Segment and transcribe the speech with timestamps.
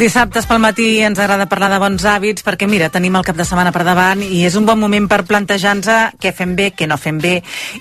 [0.00, 3.44] Dissabtes pel matí ens agrada parlar de bons hàbits perquè, mira, tenim el cap de
[3.44, 6.96] setmana per davant i és un bon moment per plantejar-nos què fem bé, què no
[6.96, 7.34] fem bé.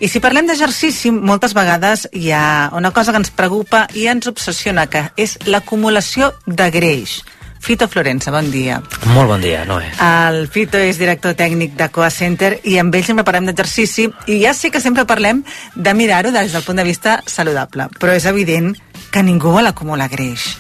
[0.04, 4.28] I si parlem d'exercici, moltes vegades hi ha una cosa que ens preocupa i ens
[4.28, 7.22] obsessiona, que és l'acumulació de greix.
[7.64, 8.82] Fito Florença, bon dia.
[9.16, 9.88] Molt bon dia, Noé.
[10.04, 14.42] El Fito és director tècnic de Coa Center i amb ell sempre parlem d'exercici i
[14.44, 15.46] ja sé que sempre parlem
[15.76, 18.74] de mirar-ho des del punt de vista saludable, però és evident
[19.08, 20.58] que ningú vol acumular greix.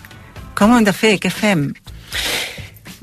[0.60, 1.14] Com ho hem de fer?
[1.24, 1.70] Què fem?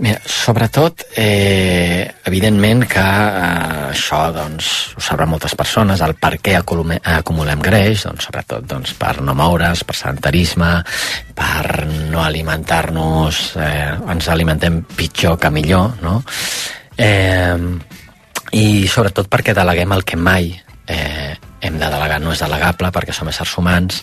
[0.05, 6.59] Mira, sobretot, eh, evidentment que eh, això doncs, ho sabran moltes persones, el per què
[6.59, 10.69] acumulem, acumulem greix, doncs, sobretot doncs, per no moure's, per sedentarisme,
[11.33, 16.21] per no alimentar-nos, eh, ens alimentem pitjor que millor, no?
[16.93, 17.57] Eh,
[18.53, 20.53] I sobretot perquè deleguem el que mai
[20.87, 24.03] eh, hem de delegar, no és delegable perquè som éssers humans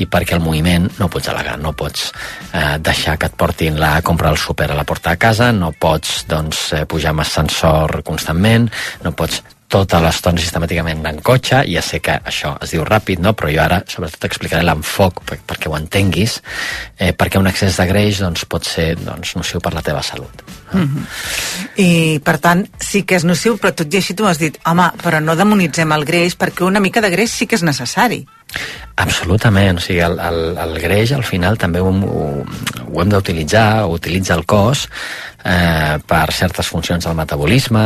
[0.00, 2.10] i perquè el moviment no pots delegar, no pots
[2.52, 5.72] eh, deixar que et portin la compra del súper a la porta de casa, no
[5.72, 8.70] pots doncs, eh, pujar amb ascensor constantment,
[9.02, 9.42] no pots
[9.72, 13.32] tota l'estona sistemàticament en cotxe, ja sé que això es diu ràpid, no?
[13.38, 16.38] però jo ara sobretot explicaré l'enfoc per, perquè ho entenguis,
[16.98, 20.44] eh, perquè un excés de greix doncs, pot ser doncs, nociu per la teva salut.
[20.72, 21.06] Mm -hmm.
[21.76, 24.90] I, per tant, sí que és nociu, però tot i així tu has dit, home,
[25.02, 28.26] però no demonitzem el greix, perquè una mica de greix sí que és necessari.
[29.02, 32.24] Absolutament, o sigui, el, el, el greix al final també ho, ho,
[32.92, 34.84] ho hem d'utilitzar, ho utilitza el cos
[35.44, 37.84] eh, per certes funcions del metabolisme,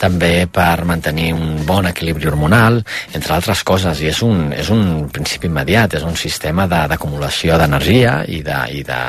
[0.00, 2.80] també per mantenir un bon equilibri hormonal,
[3.14, 8.20] entre altres coses, i és un, és un principi immediat, és un sistema d'acumulació d'energia
[8.26, 9.00] i de, i de,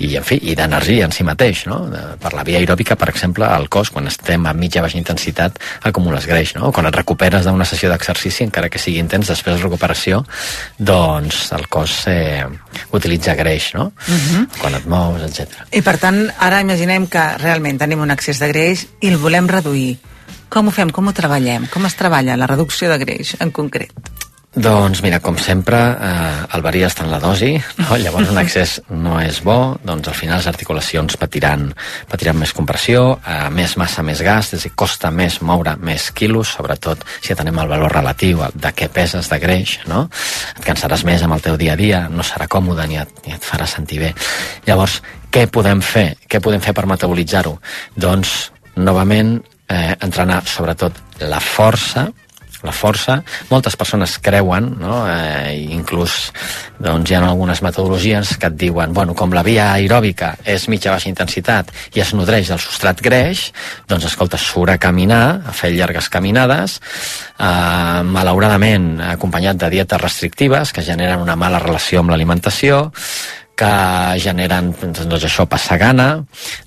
[0.00, 1.82] i, en fi, i d'energia en si mateix, no?
[2.20, 6.26] Per la via aeròbica, per exemple, al cos, quan estem a mitja baixa intensitat, acumules
[6.28, 6.72] greix, no?
[6.72, 10.22] Quan et recuperes d'una sessió d'exercici, encara que sigui intens, després de recuperació,
[10.78, 12.46] doncs el cos eh,
[12.96, 13.90] utilitza greix, no?
[14.08, 14.46] Uh -huh.
[14.58, 15.66] Quan et mous, etc.
[15.72, 19.48] I per tant, ara imaginem que realment tenim un excés de greix i el volem
[19.48, 19.98] reduir.
[20.48, 20.90] Com ho fem?
[20.90, 21.66] Com ho treballem?
[21.70, 23.92] Com es treballa la reducció de greix en concret?
[24.50, 27.94] Doncs mira, com sempre, eh, el varia està en la dosi, no?
[28.02, 31.68] llavors un excés no és bo, doncs al final les articulacions patiran,
[32.10, 36.08] patiran més compressió, eh, més massa, més gas, és a dir, costa més moure més
[36.10, 40.08] quilos, sobretot si atenem el valor relatiu de què peses de greix, no?
[40.56, 43.36] Et cansaràs més amb el teu dia a dia, no serà còmode ni et, ni
[43.36, 44.10] et farà sentir bé.
[44.66, 44.98] Llavors,
[45.30, 46.16] què podem fer?
[46.26, 47.54] Què podem fer per metabolitzar-ho?
[47.94, 48.50] Doncs,
[48.82, 49.36] novament,
[49.70, 52.08] eh, entrenar sobretot la força,
[52.66, 53.20] la força.
[53.50, 55.02] Moltes persones creuen, no?
[55.08, 56.30] eh, inclús
[56.80, 60.92] doncs, hi ha algunes metodologies que et diuen bueno, com la via aeròbica és mitja
[60.94, 63.48] baixa intensitat i es nodreix del substrat greix,
[63.88, 66.78] doncs escolta, surt a caminar, a fer llargues caminades,
[67.38, 72.86] eh, malauradament acompanyat de dietes restrictives que generen una mala relació amb l'alimentació,
[73.60, 73.70] que
[74.22, 76.08] generen doncs això, passar gana,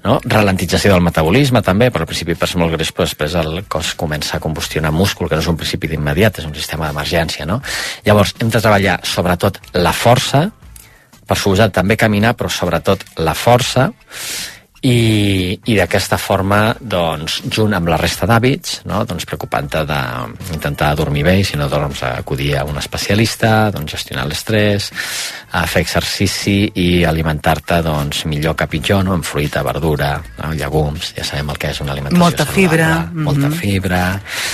[0.05, 0.17] no?
[0.29, 4.37] ralentització del metabolisme també, però al principi ser molt greix, però després el cos comença
[4.37, 7.47] a combustionar múscul, que no és un principi d'immediat, és un sistema d'emergència.
[7.49, 7.61] No?
[8.05, 10.45] Llavors, hem de treballar sobretot la força,
[11.23, 13.89] per suposar també caminar, però sobretot la força,
[14.83, 19.05] i, i d'aquesta forma, doncs, junt amb la resta d'hàbits, no?
[19.07, 24.25] doncs preocupant-te d'intentar dormir bé i si no dorms acudir a un especialista, doncs gestionar
[24.27, 24.89] l'estrès,
[25.55, 29.15] a fer exercici i alimentar-te doncs, millor que pitjor, no?
[29.15, 30.51] amb fruita, verdura, no?
[30.51, 33.23] llegums, ja sabem el que és una alimentació Molta saludable, fibra.
[33.29, 33.59] molta Mhm.
[33.63, 34.03] fibra,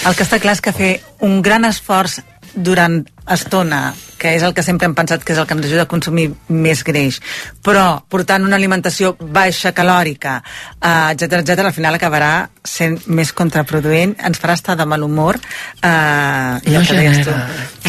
[0.06, 0.94] El que està clar és que fer
[1.26, 2.20] un gran esforç
[2.54, 5.84] durant estona, que és el que sempre hem pensat que és el que ens ajuda
[5.86, 7.22] a consumir més greix,
[7.64, 10.42] però portant una alimentació baixa calòrica,
[10.81, 15.40] eh, etc etc, al final acabarà sent més contraproduent, ens farà estar de mal humor,
[15.81, 17.31] eh, i No el que deies tu.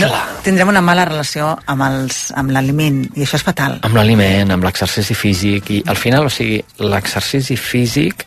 [0.00, 0.12] No,
[0.44, 3.80] tindrem una mala relació amb els- amb l'aliment, i això és fatal.
[3.82, 8.26] amb l'aliment, amb l'exercici físic i al final, o sigui, l'exercici físic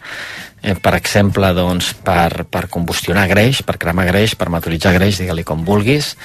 [0.64, 5.44] eh, per exemple, doncs, per, per combustionar greix, per cremar greix, per metabolitzar greix, digue-li
[5.44, 6.16] com vulguis,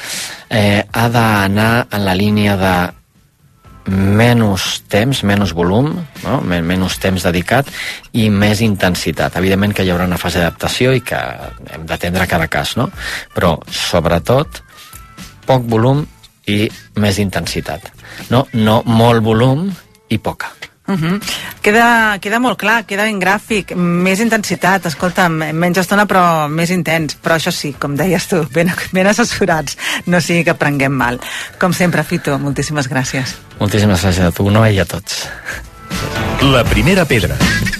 [0.48, 2.76] eh, ha d'anar en la línia de
[3.88, 5.90] menys temps, menys volum,
[6.22, 6.40] no?
[6.44, 7.68] Men- menys temps dedicat
[8.12, 9.36] i més intensitat.
[9.40, 11.18] Evidentment que hi haurà una fase d'adaptació i que
[11.72, 12.90] hem d'atendre cada cas, no?
[13.34, 14.62] Però, sobretot,
[15.46, 16.04] poc volum
[16.46, 17.90] i més intensitat.
[18.30, 19.68] No, no molt volum
[20.08, 20.52] i poca.
[20.88, 21.20] Uh -huh.
[21.60, 27.16] queda, queda molt clar, queda ben gràfic, més intensitat, escolta'm, menys estona però més intens,
[27.22, 29.76] però això sí, com deies tu, ben, ben assessorats,
[30.06, 31.20] no sigui que prenguem mal.
[31.58, 33.36] Com sempre, Fito, moltíssimes gràcies.
[33.60, 35.28] Moltíssimes gràcies a tu, no i a tots.
[36.40, 37.36] La primera pedra.
[37.36, 37.78] La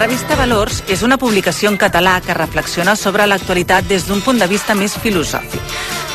[0.00, 4.46] revista Valors és una publicació en català que reflexiona sobre l'actualitat des d'un punt de
[4.48, 5.60] vista més filosòfic.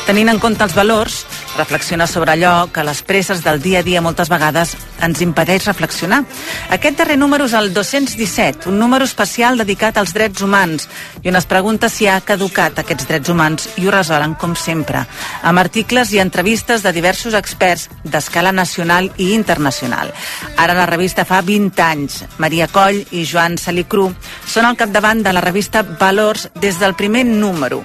[0.08, 1.20] Tenint en compte els valors,
[1.56, 6.22] reflexiona sobre allò que les presses del dia a dia moltes vegades ens impedeix reflexionar.
[6.70, 10.88] Aquest darrer número és el 217, un número especial dedicat als drets humans
[11.22, 15.04] i on es pregunta si ha caducat aquests drets humans i ho resolen com sempre,
[15.42, 20.12] amb articles i entrevistes de diversos experts d'escala nacional i internacional.
[20.56, 22.22] Ara la revista fa 20 anys.
[22.38, 24.10] Maria Coll i Joan Salicru
[24.46, 27.84] són al capdavant de la revista Valors des del primer número.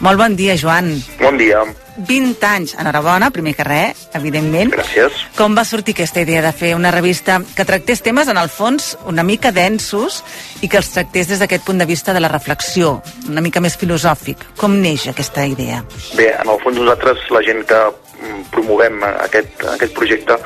[0.00, 0.94] Molt bon dia, Joan.
[1.18, 1.64] Bon dia.
[1.98, 2.74] 20 anys.
[2.78, 4.72] Enhorabona, primer que res, evidentment.
[4.74, 5.18] Gràcies.
[5.36, 8.94] Com va sortir aquesta idea de fer una revista que tractés temes, en el fons,
[9.10, 10.22] una mica densos
[10.62, 12.98] i que els tractés des d'aquest punt de vista de la reflexió,
[13.28, 14.44] una mica més filosòfic?
[14.58, 15.82] Com neix aquesta idea?
[16.14, 20.38] Bé, en el fons nosaltres, la gent que mm, promovem aquest, aquest projecte,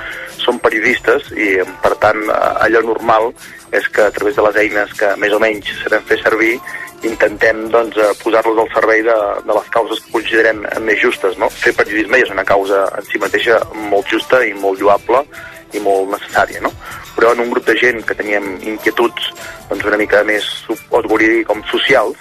[0.43, 3.31] som periodistes i, per tant, allò normal
[3.73, 6.59] és que a través de les eines que més o menys sabem fer servir
[7.03, 9.17] intentem doncs, eh, posar-los al servei de,
[9.47, 11.39] de les causes que considerem més justes.
[11.41, 11.49] No?
[11.51, 13.59] Fer periodisme és una causa en si mateixa
[13.91, 15.25] molt justa i molt lloable
[15.73, 16.71] i molt necessària, no?
[17.17, 19.33] Però en un grup de gent que teníem inquietuds
[19.71, 22.21] doncs una mica més, us volia dir, com socials,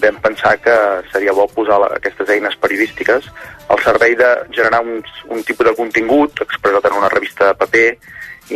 [0.00, 0.74] vam pensar que
[1.12, 3.26] seria bo posar la, aquestes eines periodístiques
[3.72, 7.88] al servei de generar un, un tipus de contingut expressat en una revista de paper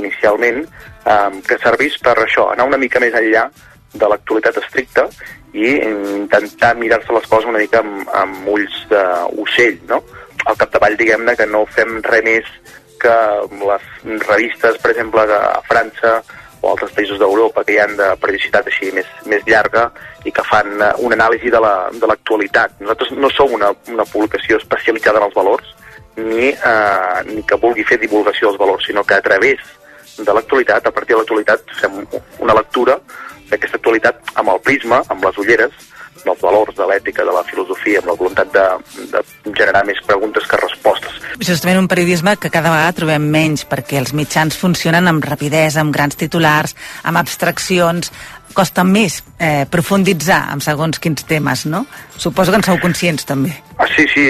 [0.01, 0.65] inicialment,
[1.05, 3.49] eh, que servís per això, anar una mica més enllà
[3.95, 5.07] de l'actualitat estricta
[5.55, 10.01] i intentar mirar-se les coses una mica amb, amb ulls d'ocell, no?
[10.51, 12.49] Al capdavall, diguem-ne, que no fem res més
[13.01, 13.15] que
[13.69, 13.85] les
[14.27, 16.17] revistes, per exemple, de França
[16.65, 19.87] o altres països d'Europa que hi han de periodicitat així més, més llarga
[20.25, 22.79] i que fan eh, una anàlisi de l'actualitat.
[22.81, 25.75] La, Nosaltres no som una, una publicació especialitzada en els valors,
[26.17, 29.61] ni, eh, ni que vulgui fer divulgació dels valors, sinó que a través
[30.19, 32.05] de l'actualitat, a partir de l'actualitat, fem
[32.45, 32.99] una lectura
[33.51, 35.75] d'aquesta actualitat amb el prisma, amb les ulleres,
[36.25, 38.65] dels valors, de l'ètica, de la filosofia, amb la voluntat de,
[39.13, 39.23] de
[39.53, 41.19] generar més preguntes que respostes.
[41.45, 45.95] Justament un periodisme que cada vegada trobem menys, perquè els mitjans funcionen amb rapidesa, amb
[45.95, 48.13] grans titulars, amb abstraccions,
[48.55, 51.85] costa més eh, profunditzar en segons quins temes, no?
[52.17, 53.53] Suposo que en sou conscients, també.
[53.77, 54.29] Ah, sí, sí,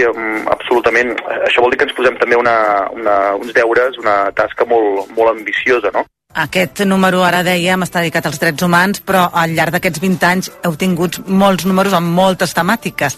[0.50, 1.12] absolutament.
[1.44, 2.56] Això vol dir que ens posem també una,
[2.96, 6.06] una, uns deures, una tasca molt, molt ambiciosa, no?
[6.34, 10.50] Aquest número, ara dèiem, està dedicat als drets humans, però al llarg d'aquests 20 anys
[10.66, 13.14] heu tingut molts números amb moltes temàtiques.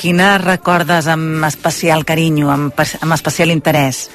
[0.00, 4.08] Quina recordes amb especial carinyo, amb, amb especial interès?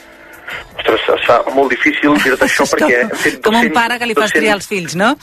[0.78, 3.02] Ostres, es fa molt difícil dir-te això perquè...
[3.18, 4.38] Fet 200, Com un pare que li 200...
[4.38, 5.16] triar els fills, no?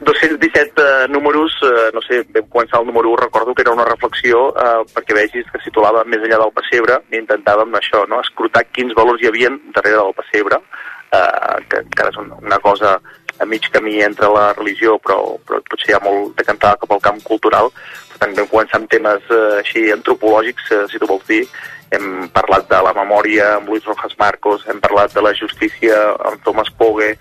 [0.00, 3.86] 217 uh, números, uh, no sé, vam començar el número 1, recordo que era una
[3.88, 8.20] reflexió uh, perquè vegis que situava més enllà del pessebre i intentàvem això, no?
[8.22, 12.98] escrutar quins valors hi havien darrere del pessebre, uh, que encara és una cosa
[13.38, 17.02] a mig camí entre la religió, però, però potser ha molt de cantar cap al
[17.02, 17.70] camp cultural.
[18.10, 21.44] Per tant, vam començar amb temes uh, així antropològics, uh, si tu vols dir,
[21.90, 25.96] hem parlat de la memòria amb Luis Rojas Marcos, hem parlat de la justícia
[26.28, 27.14] amb Thomas Pogue,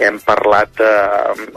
[0.00, 1.48] hem parlat eh,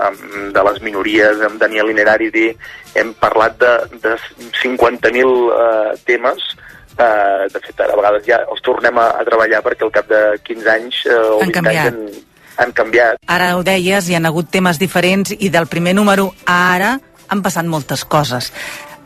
[0.53, 2.49] de les minories amb Daniel Ineraridi,
[2.97, 4.15] hem parlat de, de
[4.63, 6.51] 50.000 eh, temes
[6.99, 10.23] eh, de fet, a vegades ja els tornem a, a treballar perquè al cap de
[10.47, 11.91] 15 anys eh, o han 20 canviat.
[11.91, 12.23] anys han,
[12.65, 13.21] han canviat.
[13.37, 16.97] Ara ho deies, hi han hagut temes diferents i del primer número a ara
[17.27, 18.51] han passat moltes coses.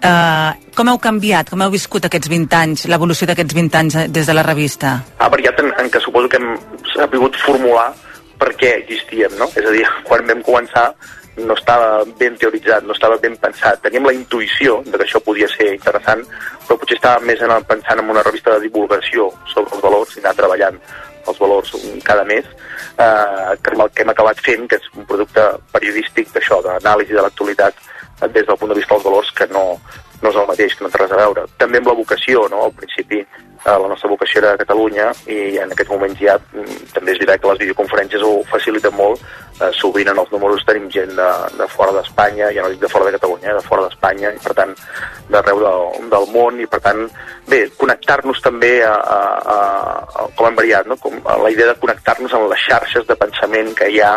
[0.02, 4.26] Uh, com heu canviat, com heu viscut aquests 20 anys, l'evolució d'aquests 20 anys des
[4.26, 4.96] de la revista?
[5.22, 6.56] Ha variat en, en que suposo que hem
[6.96, 7.92] sabut formular
[8.42, 9.46] per què existíem, no?
[9.54, 10.88] És a dir, quan vam començar
[11.38, 13.80] no estava ben teoritzat, no estava ben pensat.
[13.86, 16.26] Teníem la intuïció de que això podia ser interessant,
[16.66, 20.24] però potser estàvem més en, pensant en una revista de divulgació sobre els valors i
[20.24, 20.82] anar treballant
[21.30, 21.72] els valors
[22.04, 22.46] cada mes,
[22.98, 27.22] eh, que el que hem acabat fent, que és un producte periodístic d'això, d'anàlisi de
[27.22, 27.78] l'actualitat,
[28.28, 29.66] des del punt de vista dels valors que no,
[30.22, 31.46] no és el mateix, que no té res a veure.
[31.58, 32.66] També amb la vocació, no?
[32.68, 37.16] Al principi eh, la nostra vocació era Catalunya i en aquests moments ja mm, també
[37.16, 39.24] és veritat que les videoconferències ho faciliten molt.
[39.62, 42.92] Eh, sovint en els números tenim gent de, de fora d'Espanya, ja no dic de
[42.92, 44.76] fora de Catalunya, eh, de fora d'Espanya, i per tant
[45.34, 47.04] d'arreu del, del món, i per tant,
[47.50, 49.20] bé, connectar-nos també a, a,
[49.56, 49.58] a,
[50.22, 50.98] a com hem variat, no?
[51.02, 54.16] Com a la idea de connectar-nos amb les xarxes de pensament que hi ha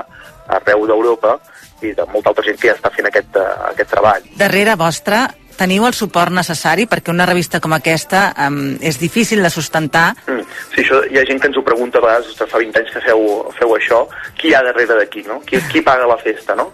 [0.55, 1.39] arreu d'Europa
[1.83, 4.29] i de molta altra gent que ja està fent aquest, uh, aquest treball.
[4.39, 9.51] Darrere vostra teniu el suport necessari perquè una revista com aquesta um, és difícil de
[9.51, 10.13] sustentar.
[10.27, 10.43] Mm.
[10.75, 13.03] Sí, això hi ha gent que ens ho pregunta a vegades, fa 20 anys que
[13.05, 13.25] feu,
[13.59, 14.01] feu això,
[14.39, 15.41] qui hi ha darrere d'aquí, no?
[15.47, 16.71] Qui, qui paga la festa, no?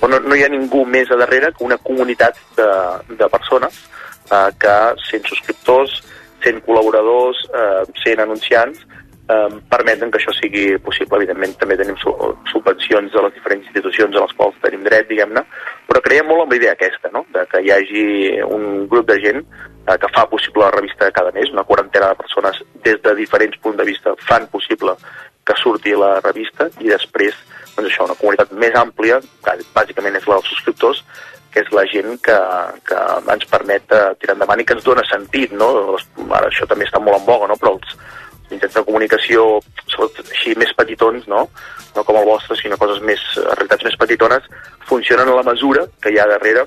[0.00, 2.70] Però no, no hi ha ningú més a darrere que una comunitat de,
[3.18, 3.82] de persones
[4.30, 4.76] eh, que,
[5.08, 5.98] sent subscriptors,
[6.44, 8.86] sent col·laboradors, eh, sent anunciants,
[9.28, 11.22] eh, permeten que això sigui possible.
[11.22, 15.44] Evidentment, també tenim subvencions de les diferents institucions a les quals tenim dret, diguem-ne,
[15.88, 17.26] però creiem molt en la idea aquesta, no?
[17.34, 18.06] de que hi hagi
[18.46, 22.20] un grup de gent eh, que fa possible la revista cada mes, una quarantena de
[22.22, 24.96] persones des de diferents punts de vista fan possible
[25.46, 27.36] que surti la revista i després
[27.76, 31.02] doncs això, una comunitat més àmplia, que bàsicament és la dels subscriptors,
[31.52, 32.36] que és la gent que,
[32.88, 33.00] que
[33.32, 35.68] ens permet uh, tirar endavant i que ens dona sentit, no?
[36.26, 37.56] Ara això també està molt en boga, no?
[37.60, 37.94] Però els,
[38.50, 39.46] mitjans de comunicació,
[39.90, 41.46] sobretot així més petitons, no?
[41.96, 43.22] no com el vostre, sinó coses més,
[43.54, 44.48] realitats més petitones,
[44.88, 46.66] funcionen a la mesura que hi ha darrere,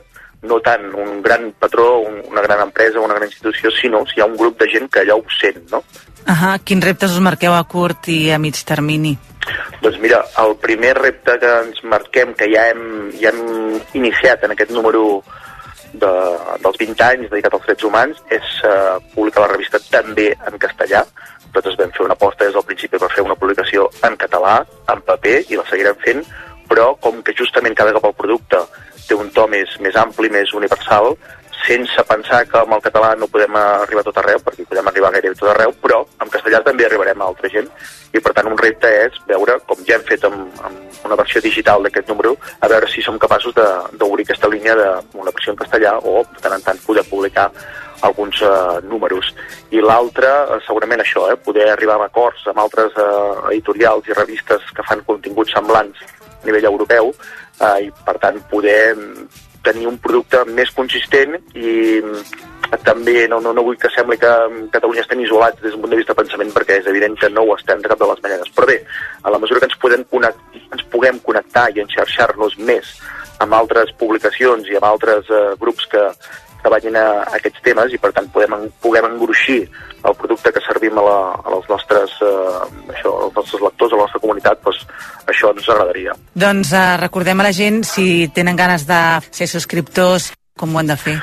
[0.49, 4.23] no tant un gran patró, un, una gran empresa, una gran institució, sinó si hi
[4.23, 5.83] ha un grup de gent que allò ho sent, no?
[6.29, 9.15] Ahà, quins reptes us marqueu a curt i a mig termini?
[9.81, 14.55] Doncs mira, el primer repte que ens marquem, que ja hem, ja hem iniciat en
[14.55, 15.21] aquest número
[15.93, 16.11] de,
[16.63, 21.03] dels 20 anys dedicat als drets humans, és uh, publicar la revista també en castellà,
[21.49, 24.59] nosaltres vam fer una aposta des del principi per fer una publicació en català,
[24.93, 26.23] en paper, i la seguirem fent,
[26.69, 28.61] però com que justament cada cop el producte
[29.07, 31.15] té un to més, més ampli, més universal,
[31.65, 35.35] sense pensar que amb el català no podem arribar tot arreu, perquè podem arribar gairebé
[35.37, 37.67] tot arreu, però en castellà també arribarem a altra gent,
[38.13, 41.41] i per tant un repte és veure, com ja hem fet amb, amb una versió
[41.43, 45.97] digital d'aquest número, a veure si som capaços d'obrir aquesta línia d'una versió en castellà
[45.99, 47.49] o de tant en tant poder publicar
[48.01, 49.33] alguns uh, números.
[49.71, 54.17] I l'altre, uh, segurament això, eh, poder arribar a acords amb altres uh, editorials i
[54.17, 58.95] revistes que fan continguts semblants a nivell europeu uh, i, per tant, poder
[59.63, 61.99] tenir un producte més consistent i
[62.85, 64.31] també no, no, no vull que sembli que
[64.71, 67.43] Catalunya estem isolats des d'un punt de vista de pensament perquè és evident que no
[67.43, 68.51] ho estem de cap de les maneres.
[68.55, 68.77] Però bé,
[69.23, 72.93] a la mesura que ens, podem connectar, ens puguem connectar i enxarxar-nos més
[73.43, 76.03] amb altres publicacions i amb altres uh, grups que,
[76.63, 79.61] treballin a, a aquests temes i per tant podem, puguem engruixir
[80.07, 81.19] el producte que servim a, la,
[81.51, 84.83] als, nostres, eh, això, als nostres lectors, a la nostra comunitat, doncs
[85.31, 86.15] això ens agradaria.
[86.45, 89.01] Doncs eh, recordem a la gent, si tenen ganes de
[89.31, 91.17] ser subscriptors, com ho han de fer?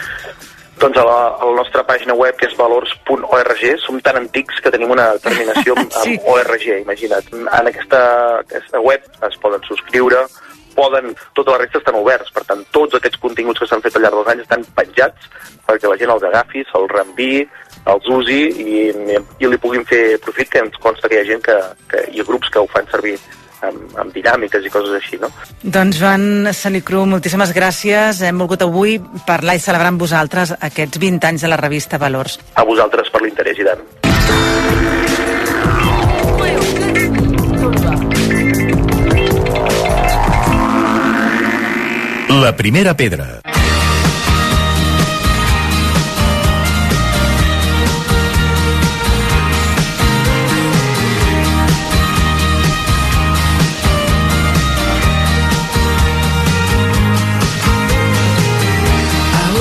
[0.76, 4.72] Doncs a la, a la nostra pàgina web, que és valors.org, som tan antics que
[4.72, 6.18] tenim una terminació amb, sí.
[6.18, 7.30] amb ORG, imagina't.
[7.32, 8.02] En aquesta,
[8.42, 10.26] aquesta web es poden subscriure,
[10.76, 14.06] poden, tota la resta estan oberts, per tant, tots aquests continguts que s'han fet al
[14.06, 15.30] llarg dels anys estan penjats
[15.66, 17.40] perquè la gent els agafi, se'ls reenviï,
[17.92, 18.84] els usi i,
[19.40, 21.56] i li puguin fer profit, que ens consta que hi ha gent que,
[21.90, 23.16] que hi ha grups que ho fan servir
[23.66, 25.30] amb, amb dinàmiques i coses així, no?
[25.62, 28.22] Doncs Joan Sanicru, moltíssimes gràcies.
[28.26, 32.40] Hem volgut avui parlar i celebrar amb vosaltres aquests 20 anys de la revista Valors.
[32.54, 35.15] A vosaltres per l'interès, i tant.
[42.40, 43.40] La primera pedra.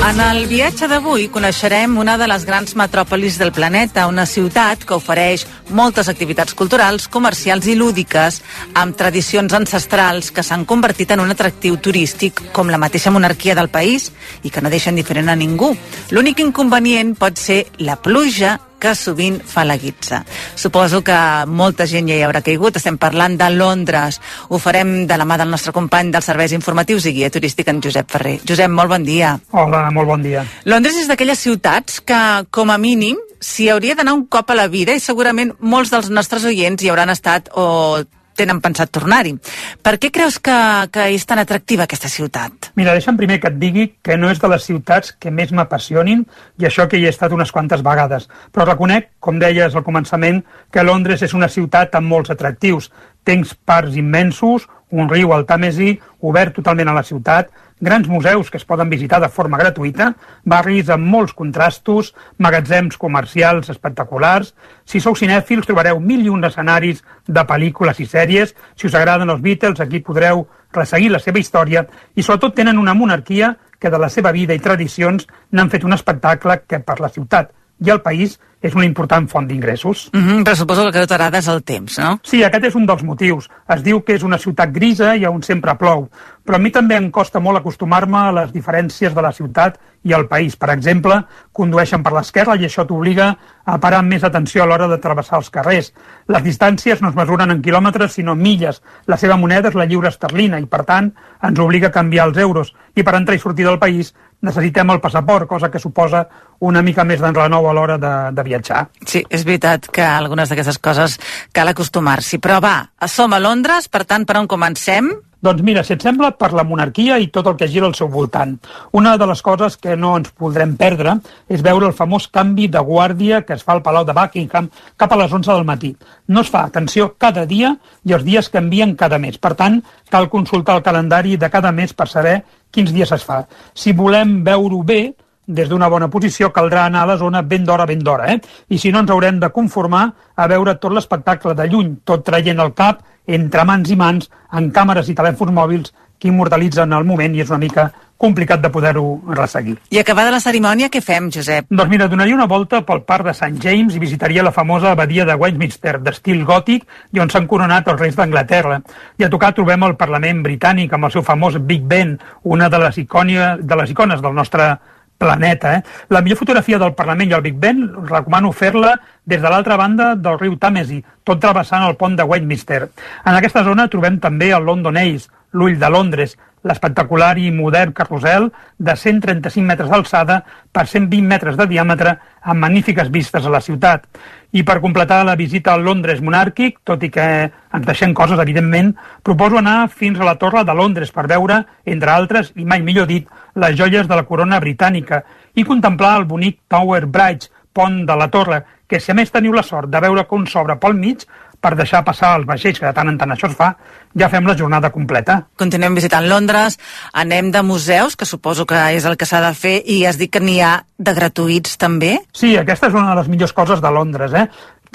[0.06, 4.94] En el viatge d'avui coneixerem una de les grans metròpolis del planeta, una ciutat que
[4.94, 8.38] ofereix moltes activitats culturals, comercials i lúdiques,
[8.78, 13.72] amb tradicions ancestrals que s'han convertit en un atractiu turístic com la mateixa monarquia del
[13.74, 14.12] país
[14.44, 15.74] i que no deixen diferent a ningú.
[16.14, 20.24] L'únic inconvenient pot ser la pluja que sovint fa la guitza.
[20.56, 21.18] Suposo que
[21.48, 22.78] molta gent ja hi haurà caigut.
[22.80, 24.20] Estem parlant de Londres.
[24.50, 27.82] Ho farem de la mà del nostre company dels serveis informatius i guia turístic, en
[27.84, 28.40] Josep Ferrer.
[28.48, 29.36] Josep, molt bon dia.
[29.52, 30.46] Hola, molt bon dia.
[30.66, 32.20] Londres és d'aquelles ciutats que,
[32.52, 36.10] com a mínim, s'hi hauria d'anar un cop a la vida i segurament molts dels
[36.10, 38.04] nostres oients hi hauran estat o
[38.38, 39.36] tenen pensat tornar-hi.
[39.84, 40.56] Per què creus que,
[40.94, 42.72] que és tan atractiva aquesta ciutat?
[42.80, 46.26] Mira, deixa'm primer que et digui que no és de les ciutats que més m'apassionin
[46.62, 48.30] i això que hi he estat unes quantes vegades.
[48.52, 52.92] Però reconec, com deies al començament, que Londres és una ciutat amb molts atractius.
[53.26, 58.58] Tens parcs immensos, un riu, el Tàmesi, obert totalment a la ciutat, grans museus que
[58.58, 60.14] es poden visitar de forma gratuïta,
[60.44, 64.54] barris amb molts contrastos, magatzems comercials espectaculars.
[64.86, 68.56] Si sou cinèfils trobareu mil i un escenaris de pel·lícules i sèries.
[68.76, 72.94] Si us agraden els Beatles, aquí podreu resseguir la seva història i sobretot tenen una
[72.94, 77.12] monarquia que de la seva vida i tradicions n'han fet un espectacle que per la
[77.12, 77.52] ciutat
[77.84, 80.10] i el país és una important font d'ingressos.
[80.14, 82.20] Mm -hmm, però suposo que el que t'agrada és el temps, no?
[82.24, 83.50] Sí, aquest és un dels motius.
[83.70, 86.10] Es diu que és una ciutat grisa i on sempre plou,
[86.46, 90.14] però a mi també em costa molt acostumar-me a les diferències de la ciutat i
[90.14, 90.56] el país.
[90.56, 94.88] Per exemple, condueixen per l'esquerra i això t'obliga a parar amb més atenció a l'hora
[94.88, 95.94] de travessar els carrers.
[96.28, 98.82] Les distàncies no es mesuren en quilòmetres, sinó en milles.
[99.06, 102.38] La seva moneda és la lliure esterlina i, per tant, ens obliga a canviar els
[102.38, 102.74] euros.
[102.96, 106.26] I per entrar i sortir del país necessitem el passaport, cosa que suposa
[106.66, 108.86] una mica més d'enrenou a l'hora de, de viatjar.
[109.06, 111.20] Sí, és veritat que algunes d'aquestes coses
[111.56, 112.42] cal acostumar-s'hi.
[112.44, 112.78] Però va,
[113.12, 115.14] som a Londres, per tant, per on comencem?
[115.46, 118.08] Doncs mira, si et sembla, per la monarquia i tot el que gira al seu
[118.10, 118.56] voltant.
[118.98, 121.20] Una de les coses que no ens podrem perdre
[121.52, 125.14] és veure el famós canvi de guàrdia que es fa al Palau de Buckingham cap
[125.14, 125.92] a les 11 del matí.
[126.34, 127.76] No es fa, atenció, cada dia
[128.06, 129.38] i els dies canvien cada mes.
[129.38, 132.40] Per tant, cal consultar el calendari de cada mes per saber
[132.76, 133.44] quins dies es fa.
[133.74, 135.02] Si volem veure-ho bé,
[135.46, 138.40] des d'una bona posició caldrà anar a la zona ben d'hora, ben d'hora, eh?
[138.70, 140.06] I si no ens haurem de conformar
[140.36, 144.72] a veure tot l'espectacle de lluny, tot traient el cap entre mans i mans, en
[144.74, 149.22] càmeres i telèfons mòbils que immortalitzen el moment i és una mica complicat de poder-ho
[149.36, 149.76] resseguir.
[149.92, 151.68] I acabada la cerimònia, què fem, Josep?
[151.70, 153.60] Doncs mira, donaria una volta pel parc de St.
[153.62, 158.00] James i visitaria la famosa abadia de Westminster, d'estil gòtic, i on s'han coronat els
[158.00, 158.80] reis d'Anglaterra.
[159.20, 162.80] I a tocar trobem el Parlament britànic amb el seu famós Big Ben, una de
[162.88, 164.78] les, icònia, de les icones del nostre
[165.18, 165.76] planeta.
[165.78, 165.84] Eh?
[166.10, 168.96] La millor fotografia del Parlament i el Big Ben recomano fer-la
[169.26, 172.86] des de l'altra banda del riu Tàmesi, tot travessant el pont de Westminster.
[173.26, 176.36] En aquesta zona trobem també el London Ace, l'ull de Londres,
[176.66, 180.40] l'espectacular i modern carrusel de 135 metres d'alçada
[180.74, 184.08] per 120 metres de diàmetre amb magnífiques vistes a la ciutat.
[184.56, 188.94] I per completar la visita al Londres monàrquic, tot i que ens deixem coses, evidentment,
[189.24, 193.08] proposo anar fins a la Torre de Londres per veure, entre altres, i mai millor
[193.12, 195.22] dit, les joies de la corona britànica
[195.56, 199.54] i contemplar el bonic Tower Bridge, pont de la Torre, que si a més teniu
[199.54, 201.26] la sort de veure com s'obre pel mig,
[201.66, 203.72] per deixar passar els vaixells, que de tant en tant això es fa,
[204.14, 205.40] ja fem la jornada completa.
[205.58, 206.78] Continuem visitant Londres,
[207.26, 210.32] anem de museus, que suposo que és el que s'ha de fer, i has dit
[210.32, 212.16] que n'hi ha de gratuïts també?
[212.38, 214.46] Sí, aquesta és una de les millors coses de Londres, eh?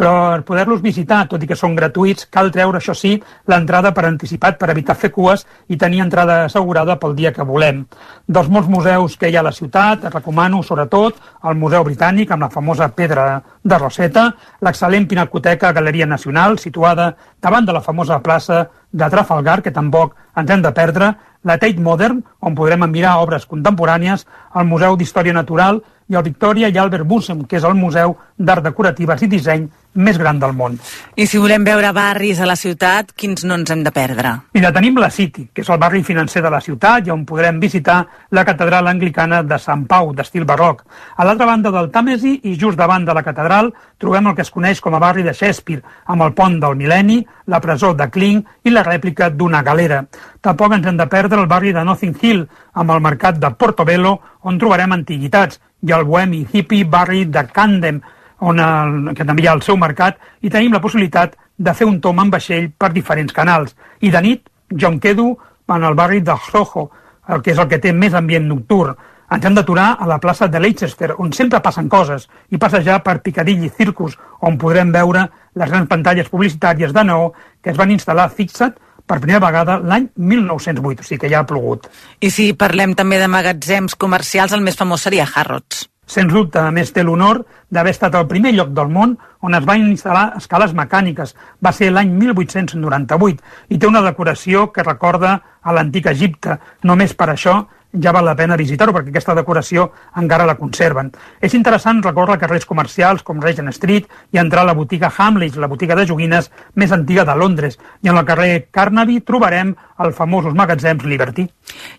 [0.00, 3.12] Però per poder-los visitar, tot i que són gratuïts, cal treure, això sí,
[3.52, 7.82] l'entrada per anticipat per evitar fer cues i tenir entrada assegurada pel dia que volem.
[8.24, 12.46] Dels molts museus que hi ha a la ciutat, recomano sobretot el Museu Britànic amb
[12.46, 14.30] la famosa Pedra de Roseta,
[14.64, 20.50] l'excel·lent Pinacoteca Galeria Nacional, situada davant de la famosa plaça de Trafalgar, que tampoc ens
[20.50, 21.12] hem de perdre,
[21.44, 25.80] la Tate Modern, on podrem admirar obres contemporànies, el Museu d'Història Natural
[26.10, 30.18] i el Victoria i Albert Museum, que és el museu d'art decoratives i disseny més
[30.18, 30.76] gran del món.
[31.18, 34.32] I si volem veure barris a la ciutat, quins no ens hem de perdre?
[34.54, 37.58] Mira, tenim la City, que és el barri financer de la ciutat i on podrem
[37.62, 40.84] visitar la catedral anglicana de Sant Pau, d'estil barroc.
[41.16, 44.50] A l'altra banda del Tàmesi i just davant de la catedral trobem el que es
[44.54, 47.20] coneix com a barri de Shakespeare, amb el pont del Mil·lenni,
[47.50, 50.04] la presó de Kling i la rèplica d'una galera.
[50.40, 54.20] Tampoc ens hem de perdre el barri de Nothing Hill, amb el mercat de Portobello,
[54.46, 58.00] on trobarem antiguitats, i el bohemi hippie barri de Camden,
[58.40, 61.88] on el, que també hi ha el seu mercat, i tenim la possibilitat de fer
[61.88, 63.76] un tom en vaixell per diferents canals.
[64.00, 65.36] I de nit jo em quedo
[65.68, 66.90] en el barri de Soho,
[67.28, 68.96] el que és el que té més ambient nocturn.
[69.30, 73.20] Ens hem d'aturar a la plaça de Leicester, on sempre passen coses, i passejar per
[73.22, 77.30] Piccadilly Circus, on podrem veure les grans pantalles publicitàries de neó
[77.62, 78.74] que es van instal·lar, fixa't,
[79.10, 81.88] per primera vegada l'any 1908, o sigui que ja ha plogut.
[82.22, 85.88] I si parlem també de magatzems comercials, el més famós seria Harrods.
[86.10, 89.12] Sens dubte, a més, té l'honor d'haver estat el primer lloc del món
[89.46, 91.36] on es van instal·lar escales mecàniques.
[91.62, 96.58] Va ser l'any 1898 i té una decoració que recorda a l'antic Egipte.
[96.82, 97.60] Només per això
[97.92, 99.88] ja val la pena visitar-ho perquè aquesta decoració
[100.20, 101.10] encara la conserven.
[101.40, 105.70] És interessant recórrer carrers comercials com Regent Street i entrar a la botiga Hamleys, la
[105.70, 107.78] botiga de joguines més antiga de Londres.
[108.02, 111.46] I en el carrer Carnaby trobarem els famosos magatzems Liberty.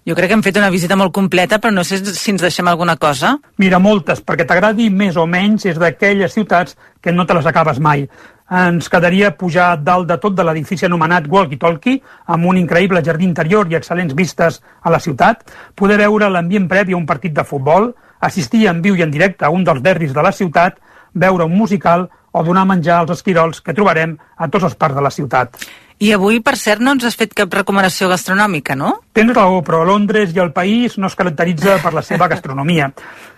[0.07, 2.67] Jo crec que hem fet una visita molt completa, però no sé si ens deixem
[2.67, 3.35] alguna cosa.
[3.61, 7.79] Mira, moltes, perquè t'agradi més o menys, és d'aquelles ciutats que no te les acabes
[7.81, 8.07] mai
[8.51, 13.23] ens quedaria pujar dalt de tot de l'edifici anomenat Walkie Talkie, amb un increïble jardí
[13.23, 17.47] interior i excel·lents vistes a la ciutat, poder veure l'ambient previ a un partit de
[17.47, 20.81] futbol, assistir en viu i en directe a un dels derris de la ciutat,
[21.13, 25.03] veure un musical o donar menjar als esquirols que trobarem a tots els parcs de
[25.03, 25.57] la ciutat.
[26.01, 28.95] I avui, per cert, no ens has fet cap recomanació gastronòmica, no?
[29.13, 32.89] Tens raó, però Londres i el país no es caracteritza per la seva gastronomia.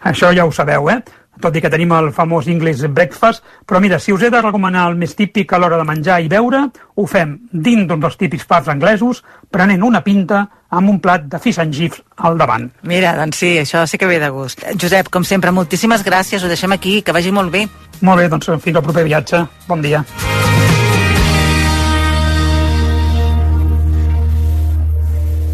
[0.07, 1.01] Això ja ho sabeu, eh?
[1.41, 4.89] Tot i que tenim el famós English breakfast, però mira, si us he de recomanar
[4.91, 8.45] el més típic a l'hora de menjar i beure, ho fem dins d'un dels típics
[8.49, 12.69] pubs anglesos, prenent una pinta amb un plat de fish and chips al davant.
[12.89, 14.63] Mira, doncs sí, això sí que ve de gust.
[14.79, 17.67] Josep, com sempre, moltíssimes gràcies, ho deixem aquí, que vagi molt bé.
[18.01, 19.45] Molt bé, doncs fins al proper viatge.
[19.69, 20.03] Bon dia.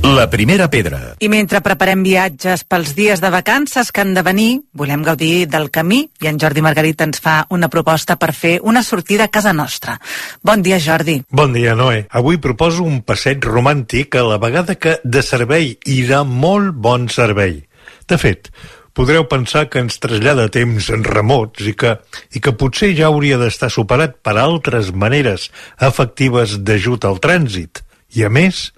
[0.03, 1.15] La primera pedra.
[1.19, 5.69] I mentre preparem viatges pels dies de vacances que han de venir, volem gaudir del
[5.75, 9.53] camí i en Jordi Margarit ens fa una proposta per fer una sortida a casa
[9.53, 9.97] nostra.
[10.41, 11.19] Bon dia, Jordi.
[11.29, 12.05] Bon dia, Noé.
[12.09, 17.07] Avui proposo un passeig romàntic a la vegada que de servei i de molt bon
[17.11, 17.61] servei.
[18.07, 18.49] De fet,
[18.95, 21.97] podreu pensar que ens trasllada temps remots i que,
[22.35, 27.83] i que potser ja hauria d'estar superat per altres maneres efectives d'ajut al trànsit.
[28.17, 28.69] I a més,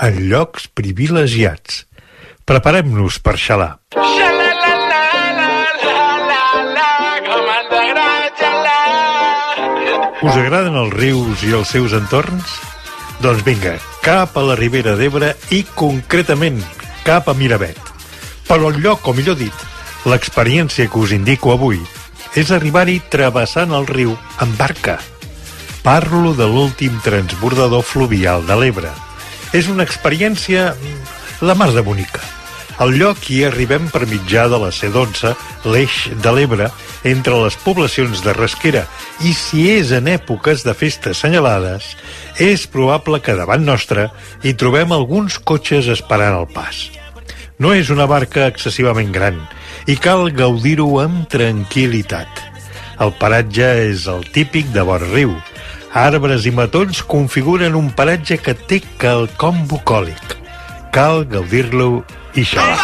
[0.00, 1.84] en llocs privilegiats.
[2.48, 3.76] Preparem-nos per xalar.
[10.20, 12.56] Us agraden els rius i els seus entorns?
[13.20, 16.60] Doncs vinga, cap a la Ribera d'Ebre i concretament
[17.04, 17.78] cap a Miravet.
[18.48, 19.64] Però el lloc, o millor dit,
[20.08, 21.80] l'experiència que us indico avui
[22.40, 24.98] és arribar-hi travessant el riu en barca.
[25.84, 28.92] Parlo de l'últim transbordador fluvial de l'Ebre,
[29.56, 32.20] és una experiència mm, la mar de bonica.
[32.80, 35.34] Al lloc hi arribem per mitjà de la C12,
[35.68, 36.70] l'eix de l'Ebre,
[37.04, 38.86] entre les poblacions de Rasquera,
[39.20, 41.90] i si és en èpoques de festes assenyalades,
[42.40, 44.08] és probable que davant nostre
[44.40, 46.86] hi trobem alguns cotxes esperant el pas.
[47.60, 49.36] No és una barca excessivament gran
[49.84, 52.46] i cal gaudir-ho amb tranquil·litat.
[53.04, 55.36] El paratge és el típic de vora riu,
[55.92, 60.36] arbres i matolls configuren un paratge que té quelcom bucòlic.
[60.94, 62.78] Cal gaudir-lo i xalar.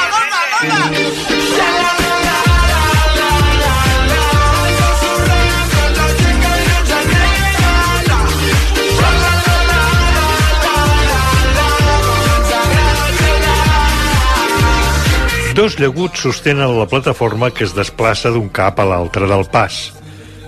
[15.57, 19.79] Dos llaguts sostenen la plataforma que es desplaça d'un cap a l'altre del pas.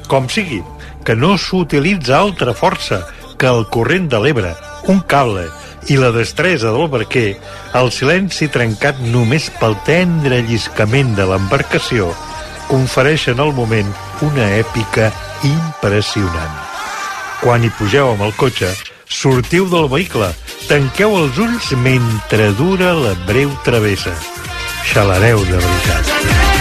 [0.05, 0.61] Com sigui,
[1.09, 2.99] que no s'utilitza altra força
[3.41, 4.51] que el corrent de l'Ebre,
[4.93, 5.47] un cable
[5.89, 7.39] i la destresa del barquer,
[7.81, 12.11] el silenci trencat només pel tendre lliscament de l'embarcació,
[12.69, 13.89] confereixen al moment
[14.29, 15.09] una èpica
[15.49, 16.61] impressionant.
[17.41, 18.75] Quan hi pugeu amb el cotxe,
[19.09, 20.29] sortiu del vehicle,
[20.69, 24.13] tanqueu els ulls mentre dura la breu travessa.
[24.93, 26.58] Xalareu de veritat.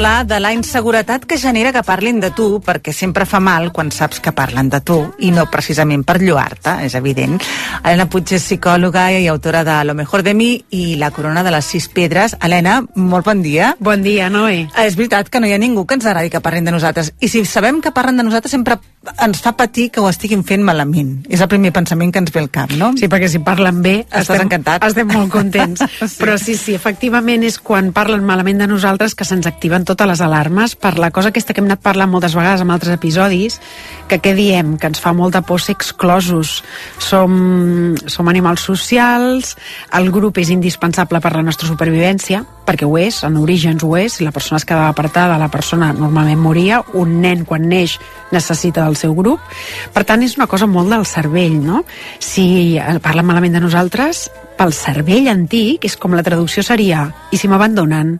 [0.00, 3.90] Parlar de la inseguretat que genera que parlin de tu, perquè sempre fa mal quan
[3.92, 7.34] saps que parlen de tu, i no precisament per lluar-te, és evident.
[7.82, 11.52] Helena Puig és psicòloga i autora de Lo mejor de mi i La corona de
[11.52, 12.34] les sis pedres.
[12.40, 13.74] Helena, molt bon dia.
[13.78, 14.70] Bon dia, Noé.
[14.80, 17.12] És veritat que no hi ha ningú que ens agradi que parlin de nosaltres.
[17.20, 18.80] I si sabem que parlen de nosaltres, sempre
[19.20, 21.26] ens fa patir que ho estiguin fent malament.
[21.32, 22.90] És el primer pensament que ens ve al cap, no?
[23.00, 23.94] Sí, perquè si parlen bé...
[24.04, 24.84] Estàs estem, encantat.
[24.84, 25.84] Estem molt contents.
[26.00, 26.18] sí.
[26.20, 30.22] Però sí, sí, efectivament és quan parlen malament de nosaltres que se'ns activen totes les
[30.22, 33.58] alarmes per la cosa aquesta que hem anat parlant moltes vegades en altres episodis,
[34.08, 34.76] que què diem?
[34.78, 36.60] Que ens fa molta por ser exclosos.
[37.02, 39.56] Som, som animals socials,
[39.98, 44.18] el grup és indispensable per la nostra supervivència, perquè ho és, en orígens ho és,
[44.18, 47.98] si la persona es quedava apartada, la persona normalment moria, un nen quan neix
[48.30, 49.42] necessita del seu grup,
[49.94, 51.82] per tant és una cosa molt del cervell, no?
[52.22, 54.28] Si parlen malament de nosaltres,
[54.60, 58.18] pel cervell antic és com la traducció seria i si m'abandonen?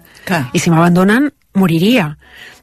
[0.56, 1.28] I si m'abandonen,
[1.60, 2.14] moriria.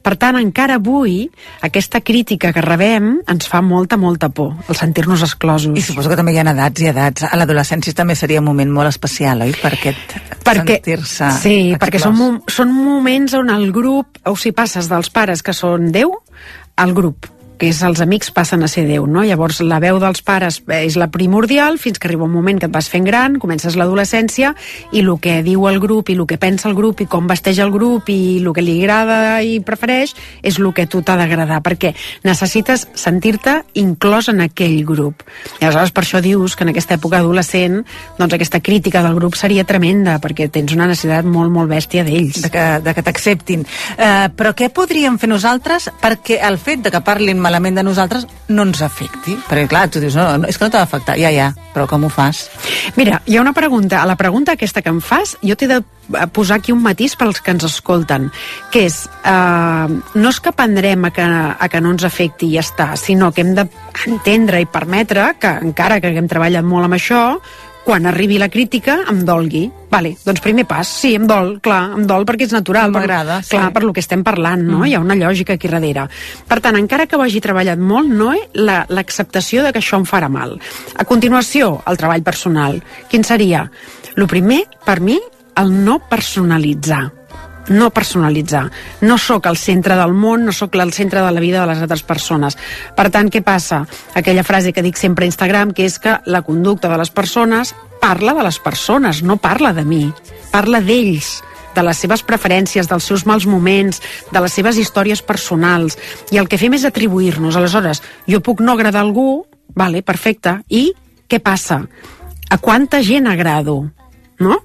[0.02, 1.26] Per tant, encara avui,
[1.66, 5.76] aquesta crítica que rebem ens fa molta, molta por, el sentir-nos exclosos.
[5.78, 7.28] I suposo que també hi ha edats i edats.
[7.28, 9.54] A l'adolescència també seria un moment molt especial, oi?
[9.62, 10.16] Per aquest
[10.48, 11.82] perquè, sentir-se Sí, exclòs.
[11.84, 16.16] perquè són, són moments on el grup, o si passes dels pares que són Déu,
[16.78, 17.28] al grup.
[17.58, 19.24] Que és els amics passen a ser Déu, no?
[19.26, 22.74] Llavors la veu dels pares és la primordial fins que arriba un moment que et
[22.74, 24.54] vas fent gran, comences l'adolescència
[24.92, 27.60] i el que diu el grup i el que pensa el grup i com vesteix
[27.64, 31.60] el grup i el que li agrada i prefereix és el que tu t'ha d'agradar,
[31.66, 31.94] perquè
[32.24, 35.26] necessites sentir-te inclòs en aquell grup.
[35.60, 37.82] I aleshores per això dius que en aquesta època adolescent
[38.18, 42.42] doncs aquesta crítica del grup seria tremenda, perquè tens una necessitat molt, molt bèstia d'ells.
[42.46, 43.66] De que, de que t'acceptin.
[43.98, 48.28] Uh, però què podríem fer nosaltres perquè el fet de que parlin malament de nosaltres
[48.52, 49.38] no ens afecti?
[49.48, 51.18] Perquè clar, tu dius, no, no és que no t'ha d'afectar.
[51.20, 52.48] Ja, ja, però com ho fas?
[53.00, 54.02] Mira, hi ha una pregunta.
[54.02, 55.82] A la pregunta aquesta que em fas, jo t'he de
[56.34, 58.30] posar aquí un matís pels que ens escolten,
[58.72, 62.56] que és, eh, no és que prendrem a que, a que no ens afecti i
[62.56, 67.00] ja està, sinó que hem d'entendre i permetre que, encara que haguem treballat molt amb
[67.00, 67.24] això,
[67.88, 69.64] quan arribi la crítica em dolgui.
[69.88, 72.92] Vale, doncs primer pas, sí, em dol, clar, em dol perquè és natural.
[72.92, 73.54] M'agrada, sí.
[73.56, 74.82] Clar, per lo que estem parlant, no?
[74.82, 74.90] Mm.
[74.90, 76.10] Hi ha una lògica aquí darrere.
[76.50, 78.60] Per tant, encara que ho hagi treballat molt, no és
[78.92, 80.58] l'acceptació de que això em farà mal.
[81.00, 82.82] A continuació, el treball personal.
[83.08, 83.70] Quin seria?
[84.20, 85.16] Lo primer, per mi,
[85.56, 87.17] el no personalitzar
[87.70, 88.70] no personalitzar.
[89.02, 91.82] No sóc el centre del món, no sóc el centre de la vida de les
[91.84, 92.58] altres persones.
[92.96, 93.86] Per tant, què passa?
[94.16, 97.76] Aquella frase que dic sempre a Instagram, que és que la conducta de les persones
[98.02, 100.08] parla de les persones, no parla de mi.
[100.52, 101.42] Parla d'ells
[101.78, 104.02] de les seves preferències, dels seus mals moments,
[104.32, 105.98] de les seves històries personals.
[106.34, 107.56] I el que fem és atribuir-nos.
[107.56, 109.46] Aleshores, jo puc no agradar a algú,
[109.78, 110.90] vale, perfecte, i
[111.30, 111.84] què passa?
[112.50, 113.84] A quanta gent agrado?
[114.40, 114.60] No?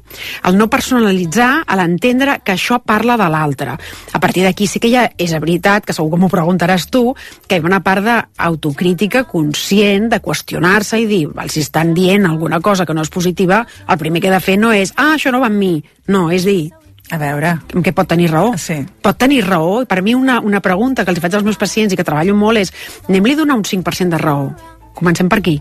[0.45, 3.77] El no personalitzar, a l'entendre que això parla de l'altre.
[4.13, 7.05] A partir d'aquí sí que ja és veritat, que segur que m'ho preguntaràs tu,
[7.47, 12.27] que hi ha una part d'autocrítica conscient, de qüestionar-se i dir, val, si estan dient
[12.29, 15.15] alguna cosa que no és positiva, el primer que he de fer no és, ah,
[15.17, 15.75] això no va amb mi.
[16.13, 16.73] No, és dir,
[17.13, 17.59] a veure...
[17.85, 18.55] Que pot tenir raó.
[18.57, 18.79] Sí.
[19.05, 19.83] Pot tenir raó.
[19.85, 22.35] I per mi una, una pregunta que els faig als meus pacients i que treballo
[22.39, 22.73] molt és
[23.09, 24.51] anem-li a donar un 5% de raó.
[24.97, 25.59] Comencem per aquí.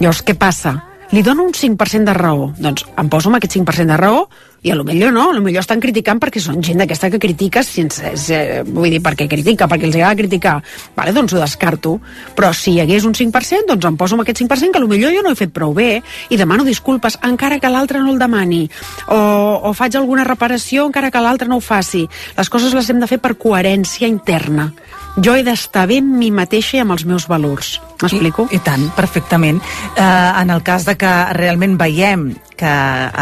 [0.00, 0.76] Llavors, què passa?
[1.12, 2.50] Li dono un 5% de raó.
[2.58, 4.26] Doncs em poso amb aquest 5% de raó
[4.66, 7.20] i a lo millor no, a lo millor estan criticant perquè són gent d'aquesta que
[7.22, 8.02] critica sense,
[8.34, 10.56] eh, vull dir, perquè critica, perquè els agrada criticar.
[10.96, 11.96] Vale, doncs ho descarto.
[12.34, 14.90] Però si hi hagués un 5%, doncs em poso amb aquest 5% que a lo
[14.90, 18.18] millor jo no he fet prou bé i demano disculpes encara que l'altre no el
[18.18, 18.64] demani.
[19.06, 22.06] O, o faig alguna reparació encara que l'altre no ho faci.
[22.36, 24.72] Les coses les hem de fer per coherència interna
[25.16, 27.76] jo he d'estar bé amb mi mateixa i amb els meus valors.
[28.02, 28.46] M'explico?
[28.50, 29.60] I, I tant, perfectament.
[29.96, 32.72] Eh, en el cas de que realment veiem que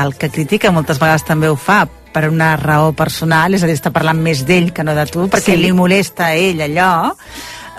[0.02, 3.74] el que critica moltes vegades també ho fa per una raó personal, és a dir,
[3.74, 5.60] està parlant més d'ell que no de tu, perquè sí.
[5.60, 6.90] li molesta a ell allò,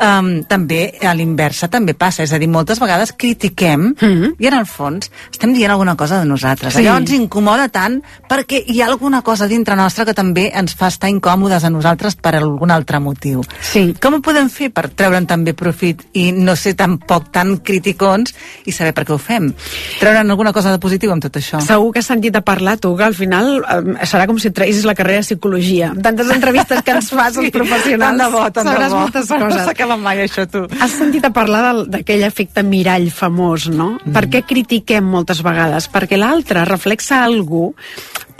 [0.02, 4.36] um, també a l'inversa també passa, és a dir, moltes vegades critiquem mm -hmm.
[4.40, 6.74] i en el fons estem dient alguna cosa de nosaltres.
[6.74, 6.80] Sí.
[6.80, 10.88] Allò ens incomoda tant perquè hi ha alguna cosa dintre nostra que també ens fa
[10.88, 13.44] estar incòmodes a nosaltres per algun altre motiu.
[13.62, 13.96] Sí.
[14.02, 18.34] Com ho podem fer per treure'n també profit i no ser tampoc tan criticons
[18.66, 19.54] i saber per què ho fem?
[20.00, 21.62] Treure'n alguna cosa de positiu amb tot això?
[21.62, 24.86] Segur que has sentit a parlar tu, que al final eh, serà com si traïssis
[24.86, 25.94] la carrera de psicologia.
[26.02, 28.18] Tantes entrevistes que ens fas als professionals.
[28.18, 29.00] Tant de bo, tant de bo.
[29.00, 30.66] moltes coses acaba mai això, tu.
[30.82, 33.96] Has sentit a parlar d'aquell efecte mirall famós, no?
[34.02, 34.14] Mm.
[34.16, 35.88] Per què critiquem moltes vegades?
[35.94, 37.70] Perquè l'altre reflexa algú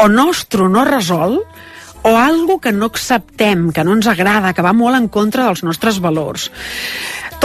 [0.02, 1.40] o nostre no resol
[2.06, 5.66] o algo que no acceptem, que no ens agrada, que va molt en contra dels
[5.66, 6.52] nostres valors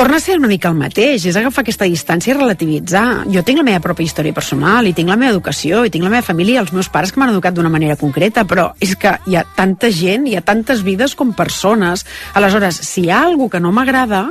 [0.01, 3.27] torna a ser una mica el mateix, és agafar aquesta distància i relativitzar.
[3.35, 6.13] Jo tinc la meva pròpia història personal, i tinc la meva educació, i tinc la
[6.13, 9.17] meva família i els meus pares que m'han educat d'una manera concreta, però és que
[9.27, 12.07] hi ha tanta gent, hi ha tantes vides com persones.
[12.33, 14.23] Aleshores, si hi ha alguna que no m'agrada,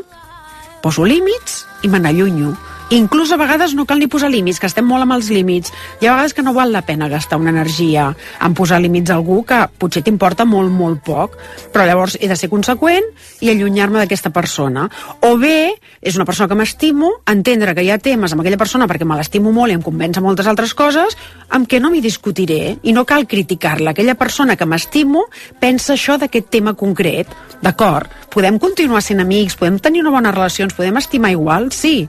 [0.81, 2.55] poso límits i me n'allunyo.
[2.89, 5.69] Inclús a vegades no cal ni posar límits, que estem molt amb els límits.
[6.01, 8.07] Hi ha vegades que no val la pena gastar una energia
[8.41, 11.35] en posar límits a algú que potser t'importa molt, molt poc,
[11.69, 13.05] però llavors he de ser conseqüent
[13.45, 14.87] i allunyar-me d'aquesta persona.
[15.21, 18.89] O bé, és una persona que m'estimo, entendre que hi ha temes amb aquella persona
[18.89, 21.13] perquè me l'estimo molt i em convença moltes altres coses,
[21.53, 23.93] amb què no m'hi discutiré i no cal criticar-la.
[23.93, 25.27] Aquella persona que m'estimo
[25.61, 27.29] pensa això d'aquest tema concret.
[27.61, 31.69] D'acord, podem continuar sent amics, podem tenir una bona relació, ens podem estimar igual?
[31.75, 32.07] Sí,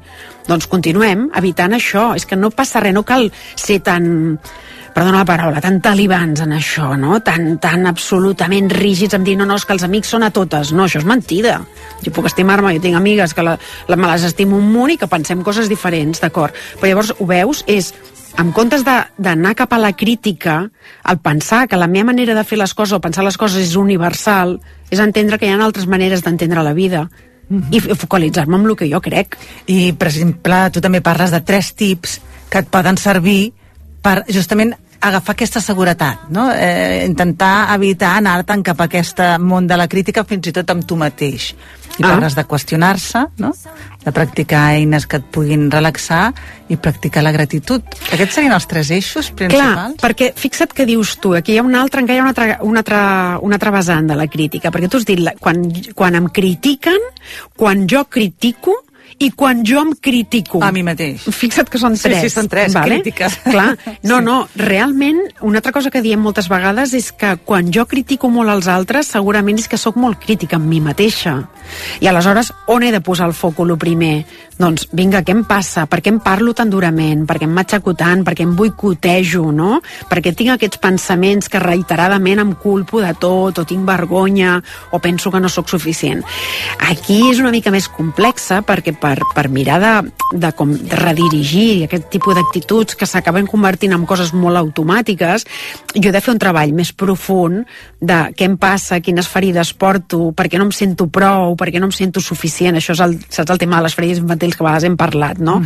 [0.50, 2.10] doncs continuem evitant això.
[2.18, 4.38] És que no passa res, no cal ser tan
[4.90, 7.20] perdona la paraula, tan talibans en això, no?
[7.24, 10.72] Tan, tan absolutament rígids en dir no, no, és que els amics són a totes.
[10.74, 11.60] No, això és mentida.
[12.04, 13.56] Jo puc estimar-me, jo tinc amigues que la,
[13.88, 16.56] la, me les estimo un munt i que pensem coses diferents, d'acord?
[16.80, 17.92] Però llavors, ho veus, és
[18.38, 20.60] en comptes d'anar cap a la crítica,
[21.10, 23.76] el pensar que la meva manera de fer les coses o pensar les coses és
[23.78, 24.58] universal,
[24.90, 27.08] és entendre que hi ha altres maneres d'entendre la vida,
[27.50, 29.36] i focalitzar-me en el que jo crec.
[29.66, 33.52] I, per exemple, tu també parles de tres tips que et poden servir
[34.02, 36.50] per justament agafar aquesta seguretat, no?
[36.52, 40.84] Eh, intentar evitar anar-te'n cap a aquest món de la crítica fins i tot amb
[40.86, 41.54] tu mateix.
[41.98, 42.10] I Ah.
[42.14, 43.52] parles de qüestionar-se, no?
[44.04, 46.32] de practicar eines que et puguin relaxar
[46.70, 47.82] i practicar la gratitud.
[48.12, 49.96] Aquests serien els tres eixos Clar, principals?
[50.00, 52.58] perquè fixa't que dius tu, aquí hi ha un altre, encara hi ha una altra,
[52.62, 55.60] una altra, una altra vessant de la crítica, perquè tu has dit, la- quan,
[55.94, 56.98] quan em critiquen,
[57.56, 58.72] quan jo critico
[59.20, 60.62] i quan jo em critico.
[60.64, 61.26] A mi mateix.
[61.28, 62.22] Fixa't que són Sí, tres.
[62.24, 63.36] sí, són tres crítiques.
[63.52, 64.24] Clar, no, Sí.
[64.24, 68.48] no, realment, una altra cosa que diem moltes vegades és que quan jo critico molt
[68.50, 71.36] als altres, segurament és que sóc molt crítica amb mi mateixa.
[72.00, 74.24] I aleshores, on he de posar el foc el primer?
[74.60, 75.86] Doncs, vinga, què em passa?
[75.88, 77.22] Per què em parlo tan durament?
[77.24, 78.20] Per què em matxaco tant?
[78.26, 79.78] Per què em boicotejo, no?
[80.10, 84.58] Perquè tinc aquests pensaments que reiteradament em culpo de tot, o tinc vergonya,
[84.92, 86.20] o penso que no sóc suficient.
[86.90, 89.94] Aquí és una mica més complexa, perquè per, per mirar de,
[90.36, 95.48] de, com, redirigir aquest tipus d'actituds que s'acaben convertint en coses molt automàtiques,
[95.96, 97.64] jo he de fer un treball més profund
[97.96, 101.80] de què em passa, quines ferides porto, per què no em sento prou, per què
[101.80, 102.76] no em sento suficient.
[102.76, 105.38] Això és el, saps el tema de les ferides infantils que a vegades hem parlat,
[105.38, 105.58] no?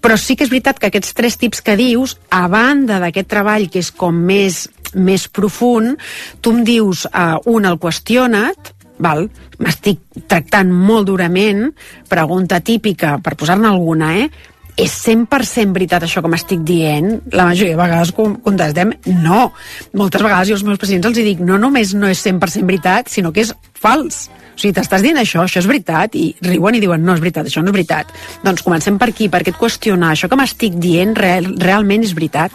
[0.00, 3.68] Però sí que és veritat que aquests tres tips que dius, a banda d'aquest treball
[3.70, 5.98] que és com més, més profund,
[6.40, 9.28] tu em dius, uh, un, el qüestiona't, val?
[9.62, 11.68] m'estic tractant molt durament,
[12.10, 14.30] pregunta típica, per posar-ne alguna, eh?
[14.76, 17.18] és 100% veritat això que m'estic dient?
[17.36, 19.52] La majoria de vegades con- contestem no.
[19.92, 23.32] Moltes vegades jo als meus pacients els dic no només no és 100% veritat, sinó
[23.32, 24.28] que és fals.
[24.52, 27.46] O sigui, t'estàs dient això, això és veritat, i riuen i diuen no és veritat,
[27.48, 28.10] això no és veritat.
[28.44, 32.52] Doncs comencem per aquí, per aquest qüestionar, això que m'estic dient real, realment és veritat.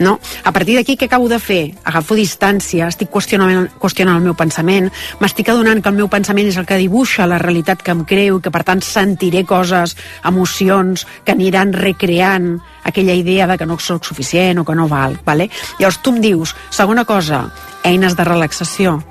[0.00, 0.16] No?
[0.44, 1.74] A partir d'aquí, què acabo de fer?
[1.84, 4.88] Agafo distància, estic qüestionant, qüestionant el meu pensament,
[5.20, 8.40] m'estic adonant que el meu pensament és el que dibuixa la realitat que em creu,
[8.40, 12.54] que per tant sentiré coses, emocions, que aniran recreant
[12.88, 15.18] aquella idea de que no sóc suficient o que no val.
[15.26, 15.50] Vale?
[15.78, 17.50] Llavors tu em dius, segona cosa,
[17.84, 19.02] eines de relaxació.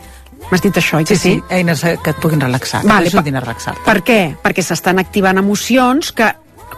[0.52, 3.34] M'has dit això, oi que Sí, sí, eines que et puguin relaxar, Vale, que t'ajudin
[3.34, 3.82] per- a relaxar-te.
[3.86, 4.20] Per què?
[4.44, 6.32] Perquè s'estan activant emocions que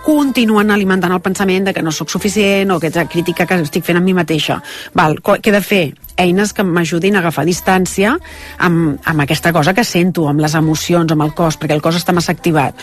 [0.05, 3.97] continuen alimentant el pensament de que no sóc suficient o aquesta crítica que estic fent
[3.97, 4.59] amb mi mateixa.
[4.93, 5.83] Val, què he de fer?
[6.17, 8.13] Eines que m'ajudin a agafar distància
[8.59, 11.95] amb, amb aquesta cosa que sento, amb les emocions, amb el cos, perquè el cos
[11.97, 12.75] està massa activat.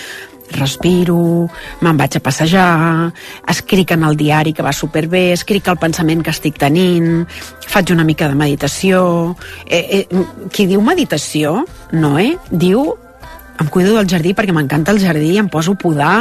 [0.53, 1.49] Respiro,
[1.81, 3.13] me'n vaig a passejar,
[3.49, 7.25] escric en el diari que va superbé, escric el pensament que estic tenint,
[7.69, 9.37] faig una mica de meditació...
[9.67, 12.35] Eh, eh, qui diu meditació, no, eh?
[12.51, 12.93] Diu
[13.63, 16.17] em cuido del jardí perquè m'encanta el jardí, em poso a podar,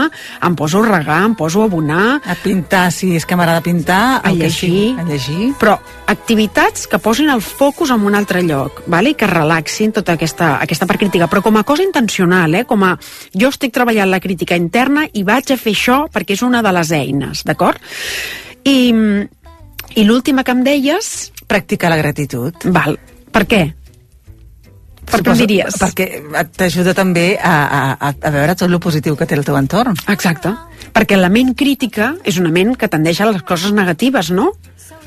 [0.46, 4.22] em poso a regar, em poso a abonar, A pintar, si és que m'agrada pintar,
[4.24, 5.52] a llegir, sigui, a llegir.
[5.60, 5.78] però
[6.12, 9.12] activitats que posin el focus en un altre lloc, vale?
[9.12, 12.66] i que relaxin tota aquesta, aquesta part crítica, però com a cosa intencional, eh?
[12.66, 12.96] com a
[13.34, 16.72] jo estic treballant la crítica interna i vaig a fer això perquè és una de
[16.76, 17.80] les eines, d'acord?
[18.64, 18.94] I,
[19.96, 22.54] i l'última que em deies, Practicar la gratitud.
[22.72, 23.00] val,
[23.32, 23.64] per què?
[25.12, 25.78] Per què diries?
[25.82, 26.08] Perquè
[26.58, 29.98] t'ajuda també a, a, a, a veure tot el positiu que té el teu entorn.
[30.12, 30.54] Exacte.
[30.96, 34.52] Perquè la ment crítica és una ment que tendeix a les coses negatives, no?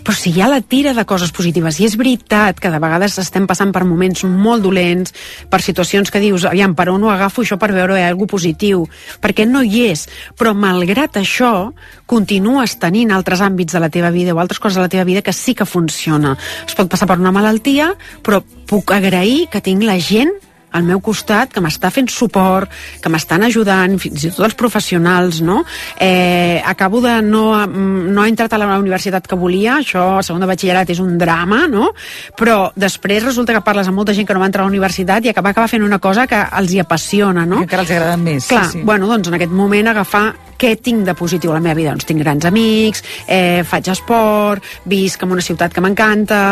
[0.02, 3.18] Però si hi ha la tira de coses positives, i és veritat que de vegades
[3.22, 5.14] estem passant per moments molt dolents,
[5.50, 8.84] per situacions que dius, aviam, per on ho agafo això per veure alguna positiu?
[9.22, 10.06] Perquè no hi és.
[10.38, 11.70] Però malgrat això,
[12.10, 15.22] continues tenint altres àmbits de la teva vida o altres coses de la teva vida
[15.22, 16.34] que sí que funciona.
[16.66, 20.34] Es pot passar per una malaltia, però puc agrair que tinc la gent
[20.74, 25.40] al meu costat, que m'està fent suport, que m'estan ajudant, fins i tot els professionals,
[25.44, 25.62] no?
[26.02, 30.42] Eh, acabo de no, no he entrat a la universitat que volia, això a segon
[30.42, 31.92] de batxillerat és un drama, no?
[32.38, 35.24] Però després resulta que parles amb molta gent que no va entrar a la universitat
[35.24, 37.62] i acaba, acaba fent una cosa que els hi apassiona, no?
[37.62, 38.48] Que encara els agrada més.
[38.50, 38.84] Clar, sí, sí.
[38.86, 40.24] bueno, doncs en aquest moment agafar
[40.58, 41.94] què tinc de positiu a la meva vida?
[41.94, 46.42] Doncs tinc grans amics, eh, faig esport, visc en una ciutat que m'encanta,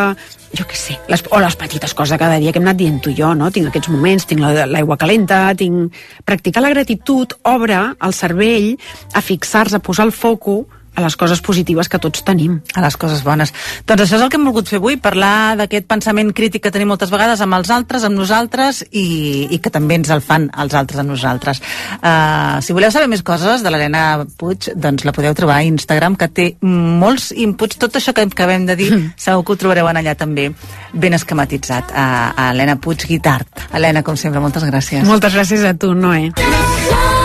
[0.59, 2.99] jo què sé, les, o les petites coses de cada dia que hem anat dient
[3.01, 3.51] tu i jo, no?
[3.51, 5.95] Tinc aquests moments, tinc la- l'aigua calenta, tinc...
[6.29, 8.75] Practicar la gratitud obre el cervell
[9.15, 12.61] a fixar-se, a posar el foco a les coses positives que tots tenim.
[12.75, 13.53] a les coses bones.
[13.87, 16.89] Doncs això és el que hem volgut fer avui, parlar d'aquest pensament crític que tenim
[16.93, 20.75] moltes vegades amb els altres, amb nosaltres, i, i que també ens el fan els
[20.75, 21.63] altres a nosaltres.
[22.01, 26.17] Uh, si voleu saber més coses de l'Helena Puig, doncs la podeu trobar a Instagram,
[26.21, 30.03] que té molts inputs, tot això que acabem de dir, segur que ho trobareu en
[30.03, 30.51] allà també,
[30.93, 33.69] ben esquematitzat, a, a Helena Puig Guitart.
[33.73, 35.07] Helena, com sempre, moltes gràcies.
[35.09, 36.31] Moltes gràcies a tu, Noé.
[36.37, 37.22] Pensar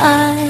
[0.00, 0.47] en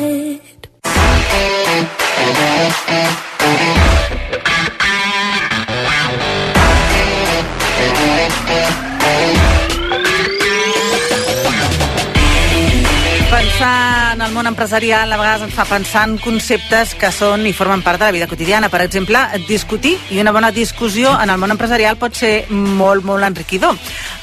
[14.49, 18.07] món empresarial a vegades ens fa pensar en conceptes que són i formen part de
[18.07, 18.71] la vida quotidiana.
[18.73, 23.27] Per exemple, discutir i una bona discussió en el món empresarial pot ser molt, molt
[23.27, 23.77] enriquidor.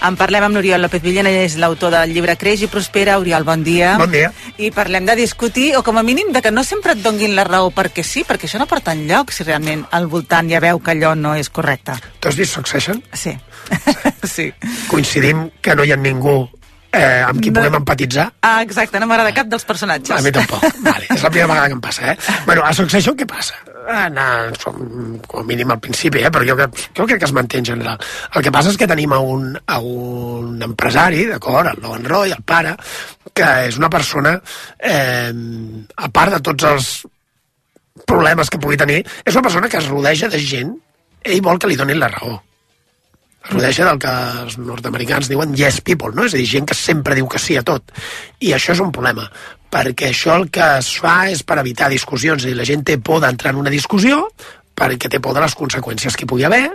[0.07, 3.19] En parlem amb l'Oriol López Villena, és l'autor del llibre Creix i Prospera.
[3.21, 3.93] Oriol, bon dia.
[4.01, 4.31] Bon dia.
[4.57, 7.45] I parlem de discutir, o com a mínim de que no sempre et donguin la
[7.45, 10.95] raó perquè sí, perquè això no porta enlloc si realment al voltant ja veu que
[10.95, 11.99] allò no és correcte.
[12.19, 13.03] Tu has vist Succession?
[13.13, 13.37] Sí.
[14.23, 14.49] sí.
[14.89, 16.47] Coincidim que no hi ha ningú
[16.95, 17.59] eh, amb qui No.
[17.59, 18.25] puguem empatitzar.
[18.41, 20.17] Ah, exacte, no m'agrada cap dels personatges.
[20.17, 20.63] A mi tampoc.
[20.87, 22.17] Vale, és la primera vegada que em passa, eh?
[22.45, 23.55] Bueno, a Succession què passa?
[23.87, 24.23] Ah, no,
[24.57, 24.79] som,
[25.27, 26.31] com a mínim al principi, eh?
[26.33, 27.99] però jo, que- jo crec que es manté en general.
[28.33, 32.31] El que passa és que tenim a un, a un empresari, d'acord, el Logan Roy,
[32.33, 32.73] el pare,
[33.35, 34.39] que és una persona,
[34.79, 35.29] eh,
[35.97, 36.89] a part de tots els
[38.09, 40.73] problemes que pugui tenir, és una persona que es rodeja de gent,
[41.23, 42.41] ell vol que li donin la raó
[43.45, 46.25] es rodeja del que els nord-americans diuen yes people, no?
[46.25, 47.93] és a dir, gent que sempre diu que sí a tot.
[48.41, 49.27] I això és un problema,
[49.71, 53.21] perquè això el que es fa és per evitar discussions, dir, la gent té por
[53.23, 54.25] d'entrar en una discussió
[54.75, 56.65] perquè té por de les conseqüències que hi pugui haver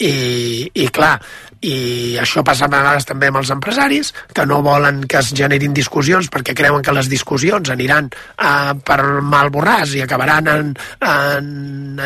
[0.00, 1.18] i, i clar,
[1.64, 5.76] i això passa a vegades també amb els empresaris que no volen que es generin
[5.76, 11.50] discussions perquè creuen que les discussions aniran uh, per mal borràs i acabaran en, en,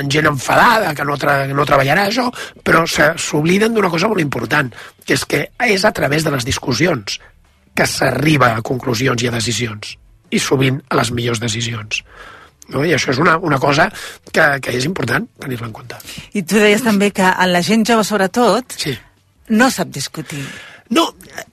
[0.03, 2.29] en gent enfadada que no, tra no treballarà això
[2.65, 4.75] però s'obliden d'una cosa molt important
[5.05, 7.19] que és que és a través de les discussions
[7.75, 9.95] que s'arriba a conclusions i a decisions
[10.31, 12.03] i sovint a les millors decisions
[12.69, 12.85] no?
[12.85, 13.89] i això és una, una cosa
[14.33, 15.97] que, que és important tenir-la en compte
[16.35, 18.97] I tu deies també que a la gent jove, sobretot, sí.
[19.49, 20.43] no sap discutir.
[20.89, 21.03] No,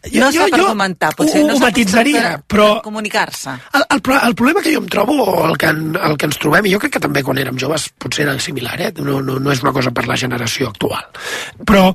[0.07, 1.41] jo, no sap jo argumentar, potser.
[1.43, 3.55] ho, no ho matitzaria, per- però per Comunicar-se.
[3.76, 6.39] el, el, el problema que jo em trobo, o el que, en, el que ens
[6.39, 8.93] trobem, i jo crec que també quan érem joves potser era similar, eh?
[9.03, 11.03] no, no, no és una cosa per la generació actual,
[11.68, 11.89] però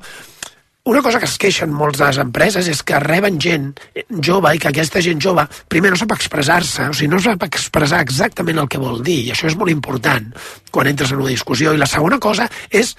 [0.85, 3.69] una cosa que es queixen molts de les empreses és que reben gent
[4.25, 8.01] jove i que aquesta gent jove primer no sap expressar-se, o sigui, no sap expressar
[8.01, 10.31] exactament el que vol dir, i això és molt important
[10.73, 11.75] quan entres en una discussió.
[11.75, 12.95] I la segona cosa és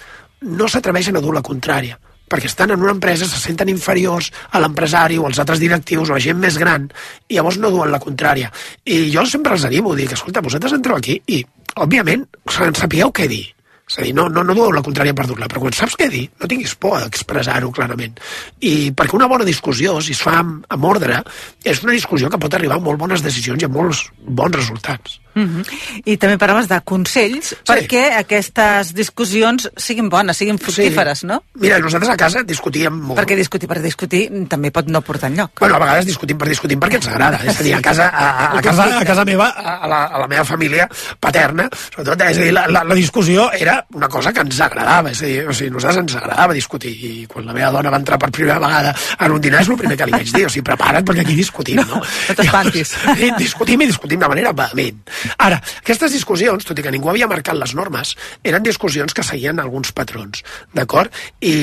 [0.46, 1.98] no s'atreveixen a dur la contrària
[2.32, 6.14] perquè estan en una empresa, se senten inferiors a l'empresari o als altres directius o
[6.16, 6.86] a gent més gran,
[7.28, 8.48] i llavors no duen la contrària.
[8.88, 11.42] I jo sempre els animo, dic, escolta, vosaltres entreu aquí i,
[11.76, 13.44] òbviament, sapigueu què dir.
[13.92, 16.08] És a dir, no, no, no dueu la contrària per dur-la, però quan saps què
[16.12, 18.16] dir, no tinguis por d'expressar-ho clarament.
[18.64, 21.20] I perquè una bona discussió, si es fa amb, amb ordre,
[21.64, 25.20] és una discussió que pot arribar a molt bones decisions i a molts bons resultats.
[25.34, 26.02] Mm -hmm.
[26.04, 27.56] I també parlaves de consells sí.
[27.64, 31.26] perquè aquestes discussions siguin bones, siguin fructíferes, sí.
[31.26, 31.42] no?
[31.54, 33.20] Mira, nosaltres a casa discutíem molt.
[33.20, 35.50] Perquè discutir per discutir també pot no portar enlloc.
[35.58, 37.40] Bueno, a vegades discutim per discutir perquè ens agrada.
[37.44, 40.18] És a dir, a casa, a, a, a casa, a casa meva, a la, a
[40.18, 40.88] la meva família
[41.18, 45.12] paterna, sobretot, és a dir, la, la, la discussió era una cosa que ens agradava.
[45.12, 46.92] És a dir, o sigui, nosaltres ens agradava discutir.
[46.92, 49.80] I quan la meva dona va entrar per primera vegada en un dinar és el
[49.80, 50.44] primer que li vaig dir.
[50.46, 52.00] O sigui, prepara't perquè aquí discutim, no?
[52.00, 52.94] No, no t'espantis.
[53.42, 55.02] Discutim i discutim de manera vehement.
[55.42, 58.14] Ara, aquestes discussions, tot i que ningú havia marcat les normes,
[58.44, 61.12] eren discussions que seguien alguns patrons, d'acord?
[61.40, 61.54] I,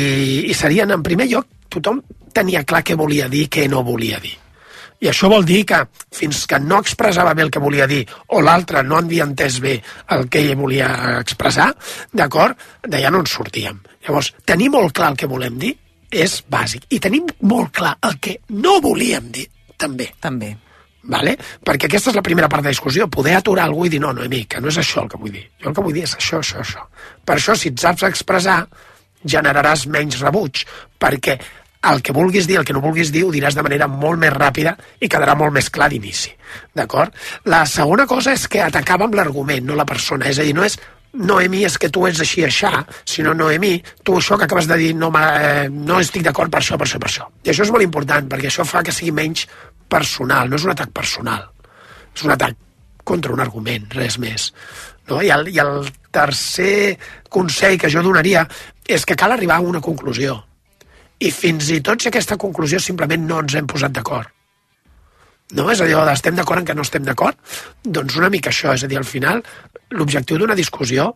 [0.49, 2.01] I serien, en primer lloc, tothom
[2.35, 4.35] tenia clar què volia dir què no volia dir.
[4.99, 5.79] I això vol dir que
[6.11, 8.01] fins que no expressava bé el que volia dir
[8.35, 9.77] o l'altre no havia entès bé
[10.15, 10.89] el que ell volia
[11.19, 11.69] expressar,
[12.11, 12.57] d'acord?
[12.83, 13.79] D'allà no ens sortíem.
[14.05, 15.75] Llavors, tenir molt clar el que volem dir
[16.11, 16.89] és bàsic.
[16.89, 19.45] I tenim molt clar el que no volíem dir,
[19.77, 20.09] també.
[20.19, 20.55] També.
[21.09, 21.37] Vale?
[21.39, 24.11] Perquè aquesta és la primera part de la discussió, poder aturar algú i dir, no,
[24.13, 25.45] Noemí, que no és això el que vull dir.
[25.63, 26.83] Jo el que vull dir és això, això, això.
[27.25, 28.59] Per això, si et saps expressar,
[29.23, 30.65] generaràs menys rebuig,
[30.99, 31.37] perquè
[31.81, 34.33] el que vulguis dir, el que no vulguis dir, ho diràs de manera molt més
[34.35, 36.33] ràpida i quedarà molt més clar d'inici.
[36.75, 37.15] D'acord?
[37.47, 40.27] La segona cosa és que atacava amb l'argument, no la persona.
[40.27, 40.75] És a dir, no és
[41.13, 44.91] Noemí, és que tu ets així, aixà, sinó Noemí, tu això que acabes de dir
[44.93, 47.29] no, eh, no estic d'acord per això, per això, per això.
[47.43, 49.47] I això és molt important, perquè això fa que sigui menys
[49.89, 51.47] personal, no és un atac personal,
[52.13, 52.59] és un atac
[53.03, 54.51] contra un argument, res més.
[55.09, 55.23] No?
[55.23, 56.99] I, el, I el tercer
[57.29, 58.45] consell que jo donaria
[58.85, 60.37] és que cal arribar a una conclusió.
[61.19, 64.29] I fins i tot si aquesta conclusió simplement no ens hem posat d'acord.
[65.57, 65.65] No?
[65.73, 67.37] És a dir, estem d'acord en que no estem d'acord?
[67.83, 69.41] Doncs una mica això, és a dir, al final
[69.97, 71.09] l'objectiu d'una discussió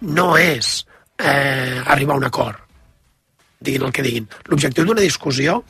[0.00, 0.84] no és
[1.18, 2.60] eh, arribar a un acord,
[3.60, 4.28] diguin el que diguin.
[4.52, 5.62] L'objectiu d'una discussió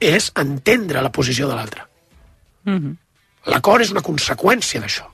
[0.00, 1.86] és entendre la posició de l'altre.
[2.64, 2.96] Mm -hmm.
[3.46, 5.06] L'acord és una conseqüència d'això.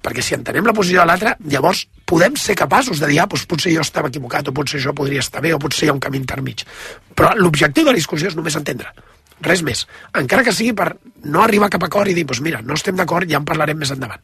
[0.00, 3.46] Perquè si entenem la posició de l'altre, llavors podem ser capaços de dir, ah, doncs
[3.50, 6.02] potser jo estava equivocat, o potser això podria estar bé, o potser hi ha un
[6.02, 6.64] camí intermig.
[7.14, 8.94] Però l'objectiu de la discussió és només entendre
[9.40, 9.86] res més.
[10.14, 12.96] Encara que sigui per no arribar a cap acord i dir, doncs mira, no estem
[12.96, 14.20] d'acord, ja en parlarem més endavant.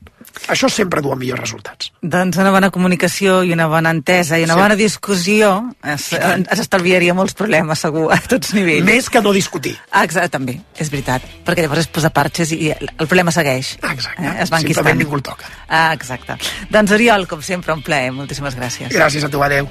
[0.52, 1.90] Això sempre du a millors resultats.
[2.02, 4.60] Doncs una bona comunicació i una bona entesa i una Sí.
[4.60, 5.50] bona discussió
[5.82, 8.84] es, es estalviaria molts problemes, segur, a tots nivells.
[8.84, 9.76] Més que no discutir.
[10.02, 11.22] Exacte, també, és veritat.
[11.46, 13.76] Perquè llavors es posa parxes i el problema segueix.
[13.82, 14.22] Exacte.
[14.22, 14.34] Eh?
[14.42, 14.98] Es Simplement enquistant.
[14.98, 15.46] ningú el toca.
[15.68, 16.36] Ah, exacte.
[16.70, 18.12] Doncs Oriol, com sempre, un plaer.
[18.12, 18.92] Moltíssimes gràcies.
[18.92, 19.68] Gràcies a tu, adeu.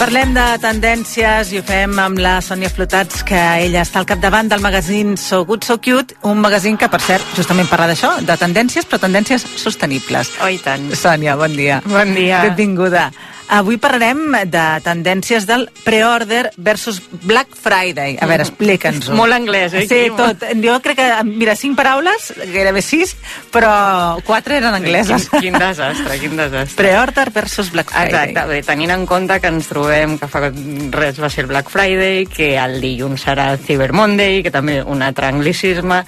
[0.00, 3.36] Parlem de tendències i ho fem amb la Sònia Flotats, que
[3.66, 7.34] ella està al capdavant del magazín So Good So Cute, un magazín que, per cert,
[7.36, 10.32] justament parla d'això, de tendències, però tendències sostenibles.
[10.40, 10.88] Oh, tant.
[10.96, 11.82] Sònia, bon dia.
[11.84, 12.40] Bon dia.
[12.48, 13.10] Benvinguda.
[13.50, 18.14] Avui parlarem de tendències del pre-order versus Black Friday.
[18.22, 19.16] A veure, explica'ns-ho.
[19.18, 19.88] Molt anglès, oi?
[19.90, 20.44] Sí, tot.
[20.62, 23.16] Jo crec que, mira, cinc paraules, gairebé sis,
[23.50, 25.26] però quatre eren angleses.
[25.32, 26.78] Quin, quin desastre, quin desastre.
[26.78, 28.30] Pre-order versus Black Friday.
[28.30, 31.74] Exacte, bé, tenint en compte que ens trobem que fa res va ser el Black
[31.74, 36.04] Friday, que el dilluns serà el Cyber Monday, que també un altre anglicisme,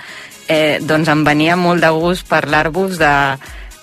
[0.47, 3.15] eh, doncs em venia molt de gust parlar-vos de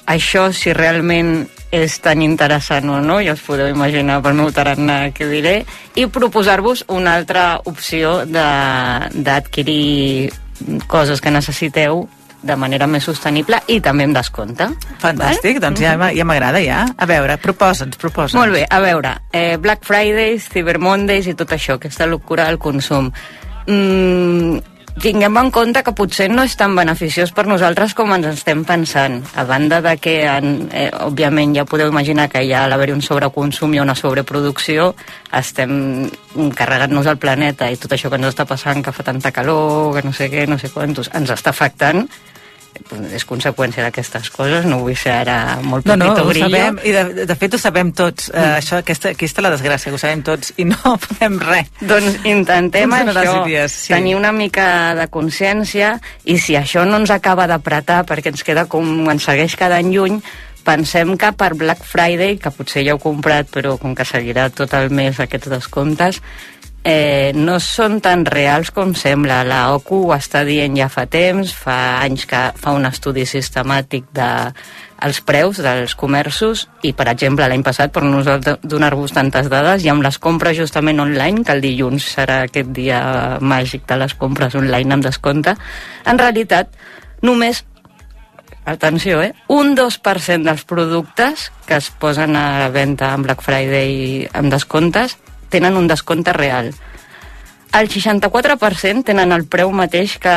[0.10, 5.12] això si realment és tan interessant o no, ja us podeu imaginar pel meu tarannà
[5.14, 5.66] que diré,
[5.96, 10.32] i proposar-vos una altra opció de- d'adquirir
[10.88, 12.08] coses que necessiteu
[12.42, 14.66] de manera més sostenible i també amb descompte.
[15.02, 16.86] Fantàstic, doncs ja, m'a- ja m'agrada, ja.
[16.98, 18.36] A veure, proposa'ns, proposa'ns.
[18.40, 22.58] Molt bé, a veure, eh, Black Fridays, Cyber Mondays i tot això, aquesta locura del
[22.58, 23.12] consum.
[23.68, 24.58] Mm,
[24.98, 29.22] tinguem en compte que potser no és tan beneficiós per nosaltres com ens estem pensant.
[29.36, 32.92] A banda de que, en, eh, òbviament, ja podeu imaginar que hi ha a l'haver
[32.94, 34.96] un sobreconsum i una sobreproducció,
[35.32, 36.10] estem
[36.56, 40.06] carregant-nos el planeta i tot això que ens està passant, que fa tanta calor, que
[40.08, 42.08] no sé què, no sé quantos, ens està afectant
[43.14, 46.50] és conseqüència d'aquestes coses, no vull ser ara molt No, no, ho grillo.
[46.50, 48.30] sabem, i de, de fet ho sabem tots.
[48.34, 51.72] Eh, això, aquesta, aquí està la desgràcia, ho sabem tots, i no fem res.
[51.82, 53.94] Doncs intentem Funcionarà això, si dies, sí.
[53.94, 54.68] tenir una mica
[54.98, 59.56] de consciència i si això no ens acaba d'apretar perquè ens queda com ens segueix
[59.60, 60.22] cada any lluny,
[60.66, 64.74] pensem que per Black Friday, que potser ja heu comprat però com que seguirà tot
[64.78, 66.22] el mes aquests descomptes,
[66.84, 69.42] eh, no són tan reals com sembla.
[69.48, 74.10] La OCU ho està dient ja fa temps, fa anys que fa un estudi sistemàtic
[74.16, 74.30] de
[75.00, 79.92] els preus dels comerços i, per exemple, l'any passat, per no donar-vos tantes dades, i
[79.92, 83.00] amb les compres justament online, que el dilluns serà aquest dia
[83.40, 85.56] màgic de les compres online amb descompte,
[86.04, 86.76] en realitat
[87.24, 87.64] només
[88.70, 89.32] atenció, eh?
[89.48, 95.16] Un 2% dels productes que es posen a venda en Black Friday amb descomptes
[95.50, 96.72] tenen un descompte real.
[97.74, 100.34] El 64% tenen el preu mateix que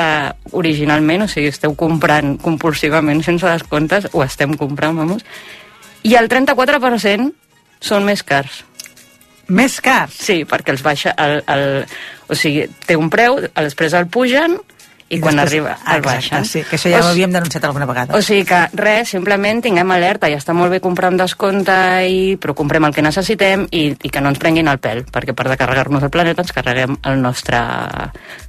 [0.52, 5.24] originalment, o sigui, esteu comprant compulsivament sense descomptes, o estem comprant, vamos,
[6.04, 7.30] i el 34%
[7.80, 8.62] són més cars.
[9.48, 10.18] Més cars?
[10.28, 11.14] Sí, perquè els baixa...
[11.18, 11.64] El, el,
[12.28, 14.58] o sigui, té un preu, després el pugen
[15.12, 16.44] i, I quan després- arriba el exacte, baixen.
[16.48, 18.16] sí, que això ja O ho havíem denunciat alguna vegada.
[18.16, 21.76] o sigui que res, simplement tinguem alerta, ja està molt bé comprar amb descompte,
[22.08, 25.34] i, però comprem el que necessitem i, i que no ens prenguin el pèl, perquè
[25.36, 27.58] per de carregar-nos el planeta ens carreguem el nostre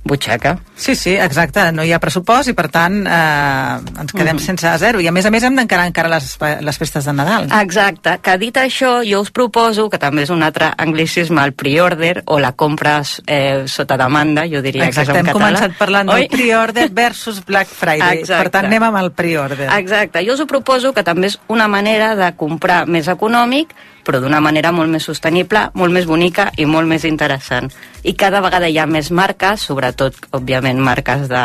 [0.03, 0.57] butxaca.
[0.75, 4.43] Sí, sí, exacte, no hi ha pressupost i per tant eh, ens quedem Mhm.
[4.43, 7.49] sense zero i a més a més hem d'encarar encara les, les festes de Nadal.
[7.61, 12.23] Exacte, que dit això, jo us proposo, que també és un altre anglicisme, el pre-order
[12.27, 15.45] o la compra eh, sota demanda, jo diria Exacte, que és hem en català.
[15.51, 16.27] començat parlant Oi?
[16.27, 18.19] del pre-order versus Black Friday.
[18.19, 18.43] Exacte.
[18.43, 19.69] Per tant, anem amb el pre-order.
[19.77, 23.73] Exacte, jo us ho proposo que també és una manera de comprar més econòmic,
[24.03, 27.71] però d'una manera molt més sostenible, molt més bonica i molt més interessant.
[28.03, 31.43] I cada vegada hi ha més marques, sobretot, òbviament, marques de,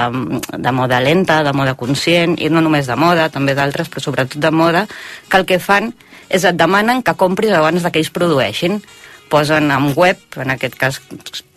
[0.59, 4.43] de moda lenta, de moda conscient, i no només de moda, també d'altres, però sobretot
[4.43, 4.87] de moda,
[5.29, 5.93] que el que fan
[6.29, 8.83] és et demanen que compris abans que ells produeixin.
[9.29, 11.03] Posen en web, en aquest cas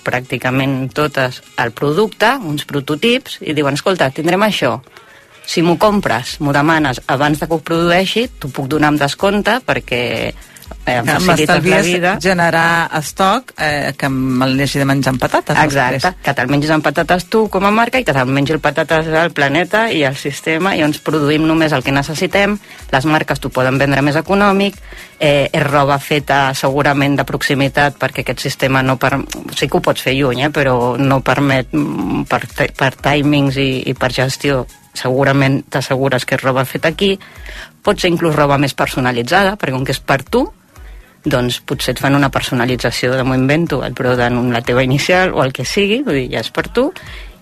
[0.05, 4.77] pràcticament totes, el producte, uns prototips, i diuen, escolta, tindrem això,
[5.45, 9.57] si m'ho compres, m'ho demanes abans de que ho produeixi, t'ho puc donar amb descompte
[9.65, 10.01] perquè
[10.85, 12.17] eh, em facilites la vida.
[12.21, 15.57] generar estoc eh, que me'l hagi de menjar amb patates.
[15.63, 18.59] Exacte, que te'l mengis amb patates tu com a marca i que te'l mengi el
[18.63, 22.57] patates al planeta i al sistema i ens produïm només el que necessitem,
[22.91, 24.77] les marques t'ho poden vendre més econòmic,
[25.19, 29.17] eh, és roba feta segurament de proximitat perquè aquest sistema no per...
[29.55, 32.45] sí que ho pots fer lluny, eh, però no permet mm, per,
[32.77, 34.65] per timings i, i per gestió.
[34.93, 37.13] Segurament t'assegures que és roba feta aquí.
[37.81, 40.49] Pot ser inclús roba més personalitzada perquè com que és per tu
[41.25, 45.43] doncs potser et fan una personalització de m'ho invento, et broden la teva inicial o
[45.43, 46.89] el que sigui, vull dir, ja és per tu,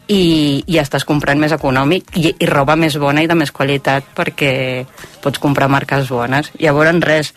[0.10, 4.08] i, i estàs comprant més econòmic i, i roba més bona i de més qualitat
[4.18, 4.52] perquè
[5.24, 6.52] pots comprar marques bones.
[6.60, 7.34] Llavors, res,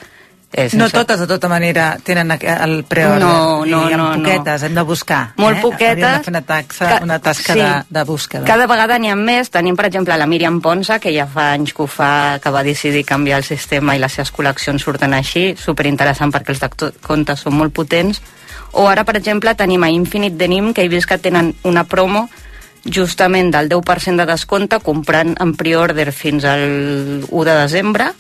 [0.53, 0.77] Eh, sense...
[0.77, 3.21] No totes, de tota manera, tenen el preordre.
[3.25, 4.09] No, no, I no.
[4.19, 4.67] poquetes, no.
[4.67, 5.23] hem de buscar.
[5.41, 5.63] Molt eh?
[5.63, 6.05] poquetes.
[6.05, 6.99] Hauríem de fer una, taxa, Ca...
[7.03, 7.61] una tasca sí.
[7.61, 8.45] de, de búsqueda.
[8.45, 9.49] Cada vegada n'hi ha més.
[9.55, 12.65] Tenim, per exemple, la Míriam Ponsa, que ja fa anys que ho fa, que va
[12.67, 15.55] decidir canviar el sistema i les seves col·leccions surten així.
[15.57, 18.21] Superinteressant perquè els de comptes són molt potents.
[18.77, 22.29] O ara, per exemple, tenim a Infinite Denim, que he vist que tenen una promo
[22.85, 28.11] justament del 10% de descompte comprant en pre-order fins al 1 de desembre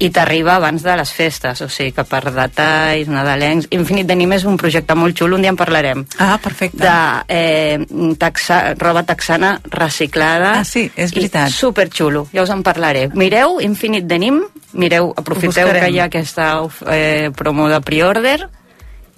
[0.00, 3.68] i t'arriba abans de les festes, o sigui que per detalls, nadalencs...
[3.76, 6.06] Infinit Denim és un projecte molt xulo, un dia en parlarem.
[6.18, 6.80] Ah, perfecte.
[6.80, 6.94] De
[7.28, 10.54] eh, taxa, roba texana reciclada.
[10.60, 11.52] Ah, sí, és veritat.
[11.52, 13.08] Superxulo, ja us en parlaré.
[13.12, 14.40] Mireu Infinit Denim,
[14.72, 16.48] mireu, aprofiteu que hi ha aquesta
[16.88, 18.48] eh, promo de pre-order,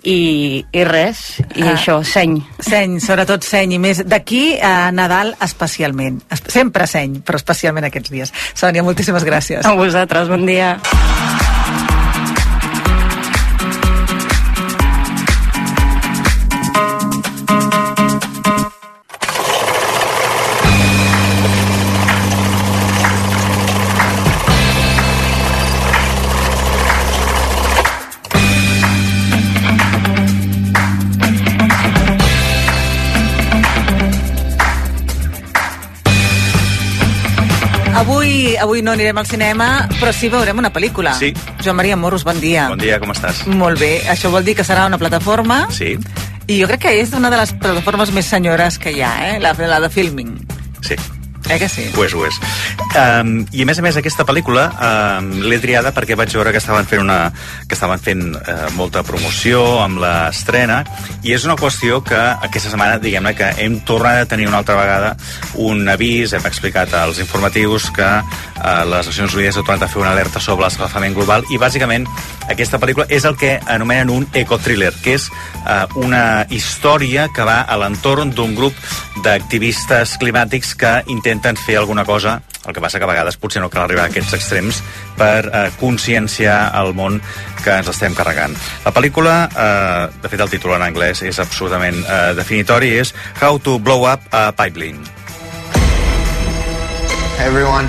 [0.03, 1.23] i, i res,
[1.55, 2.39] i ah, això, seny.
[2.63, 6.21] Seny, sobretot seny, i més d'aquí a Nadal especialment.
[6.43, 8.35] Sempre seny, però especialment aquests dies.
[8.55, 9.65] Sònia, moltíssimes gràcies.
[9.67, 10.77] A vosaltres, bon dia.
[38.63, 41.17] Avui, no anirem al cinema, però sí veurem una pel·lícula.
[41.19, 41.33] Sí.
[41.65, 42.69] Joan Maria Morros, bon dia.
[42.71, 43.43] Bon dia, com estàs?
[43.51, 43.97] Molt bé.
[44.13, 45.97] Això vol dir que serà una plataforma Sí,
[46.47, 49.41] i jo crec que és una de les plataformes més senyores que hi ha, eh?
[49.43, 50.37] la, la de Filming.
[50.81, 50.97] sí.
[51.51, 51.83] Eh que sí?
[51.91, 52.37] És, ho és.
[52.93, 56.61] Um, I a més a més aquesta pel·lícula um, l'he triada perquè vaig veure que
[56.61, 57.31] estaven fent una
[57.65, 60.83] que estaven fent uh, molta promoció amb l'estrena
[61.25, 64.77] i és una qüestió que aquesta setmana diguem-ne que hem tornat a tenir una altra
[64.77, 65.15] vegada
[65.65, 70.05] un avís, hem explicat als informatius que uh, les Nacions Unides han tornat a fer
[70.05, 72.05] una alerta sobre l'escalfament global i bàsicament
[72.53, 77.63] aquesta pel·lícula és el que anomenen un ecotriller, que és uh, una història que va
[77.65, 78.77] a l'entorn d'un grup
[79.25, 83.71] d'activistes climàtics que intenten fer alguna cosa el que passa que a vegades potser no
[83.71, 84.83] cal arribar a aquests extrems
[85.19, 87.21] per eh, conscienciar el món
[87.63, 88.55] que ens estem carregant.
[88.85, 93.59] La pel·lícula, eh, de fet el títol en anglès és absolutament eh, definitori, és How
[93.59, 95.03] to Blow Up a Pipeline.
[97.39, 97.89] Hey everyone,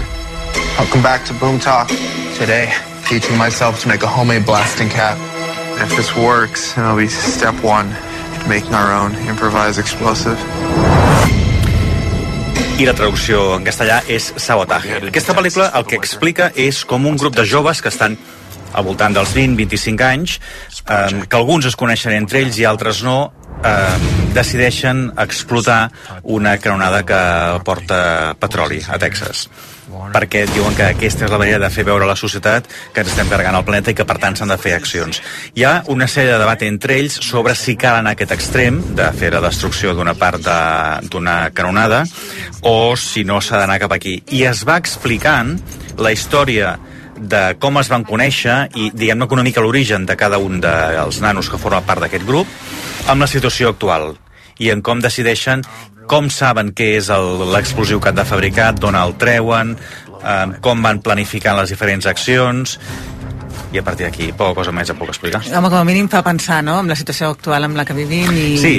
[0.79, 1.89] welcome back to Boom Talk.
[2.39, 2.73] Today,
[3.07, 5.17] teaching myself to make a homemade blasting cap.
[5.77, 10.39] If this works, it'll be step one to making our own improvised explosive.
[12.79, 14.97] I la traducció en castellà és Sabotaje.
[15.09, 18.17] Aquesta pel·lícula el que explica és com un grup de joves que estan
[18.73, 20.39] al voltant dels 20-25 anys,
[20.89, 23.97] eh, que alguns es coneixen entre ells i altres no, eh,
[24.33, 25.91] decideixen explotar
[26.23, 27.21] una canonada que
[27.67, 29.47] porta petroli a Texas
[30.13, 33.29] perquè diuen que aquesta és la manera de fer veure la societat que ens estem
[33.31, 35.21] carregant el planeta i que per tant s'han de fer accions.
[35.57, 38.81] Hi ha una sèrie de debat entre ells sobre si cal anar a aquest extrem
[38.97, 40.41] de fer la destrucció d'una part
[41.09, 42.03] d'una canonada
[42.61, 44.19] o si no s'ha d'anar cap aquí.
[44.31, 45.57] I es va explicant
[45.97, 46.77] la història
[47.19, 51.49] de com es van conèixer i diguem-ne una mica l'origen de cada un dels nanos
[51.49, 52.49] que formen part d'aquest grup
[53.07, 54.15] amb la situació actual
[54.59, 55.63] i en com decideixen
[56.09, 57.09] com saben què és
[57.53, 59.75] l'explosiu que han de fabricar, d'on el treuen,
[60.19, 62.77] eh, com van planificant les diferents accions,
[63.73, 65.41] i a partir d'aquí poca cosa més em puc explicar.
[65.49, 68.29] Home, com a mínim fa pensar, no?, amb la situació actual amb la que vivim
[68.37, 68.57] i...
[68.61, 68.75] Sí,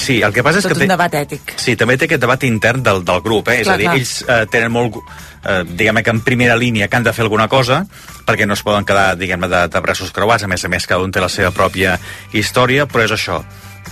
[0.00, 0.86] sí, el que passa és Tot que...
[0.86, 1.52] un debat ètic.
[1.60, 3.60] Sí, també té aquest debat intern del, del grup, eh?
[3.60, 3.98] és Clar, a dir, clar.
[4.00, 4.96] ells eh, tenen molt,
[5.44, 7.82] eh, diguem que en primera línia que han de fer alguna cosa,
[8.24, 11.04] perquè no es poden quedar, diguem de, de braços creuats, a més a més cada
[11.04, 11.98] un té la seva pròpia
[12.32, 13.42] història, però és això,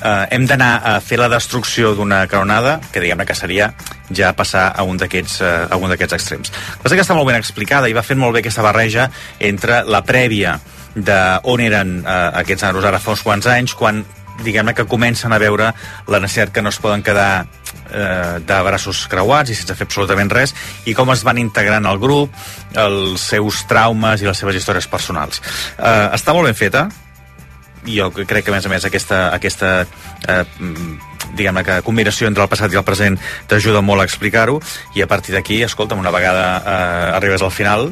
[0.02, 3.72] eh, hem d'anar a fer la destrucció d'una canonada, que diguem que seria
[4.14, 6.52] ja passar a un d'aquests eh, a un d'aquests extrems.
[6.76, 9.82] La cosa que està molt ben explicada i va fent molt bé aquesta barreja entre
[9.84, 10.58] la prèvia
[10.94, 14.04] de on eren eh, aquests nanos ara fa uns quants anys, quan
[14.44, 15.70] diguem-ne que comencen a veure
[16.08, 17.46] la necessitat que no es poden quedar
[17.90, 22.00] eh, de braços creuats i sense fer absolutament res i com es van integrant al
[22.02, 22.34] grup
[22.76, 26.86] els seus traumes i les seves històries personals eh, està molt ben feta
[27.86, 30.98] jo crec que a més a més aquesta, aquesta eh, mm,
[31.38, 33.18] diguem-ne que combinació entre el passat i el present
[33.50, 34.60] t'ajuda molt a explicar-ho.
[34.96, 37.90] I a partir d'aquí, escolta'm, una vegada eh, arribes al final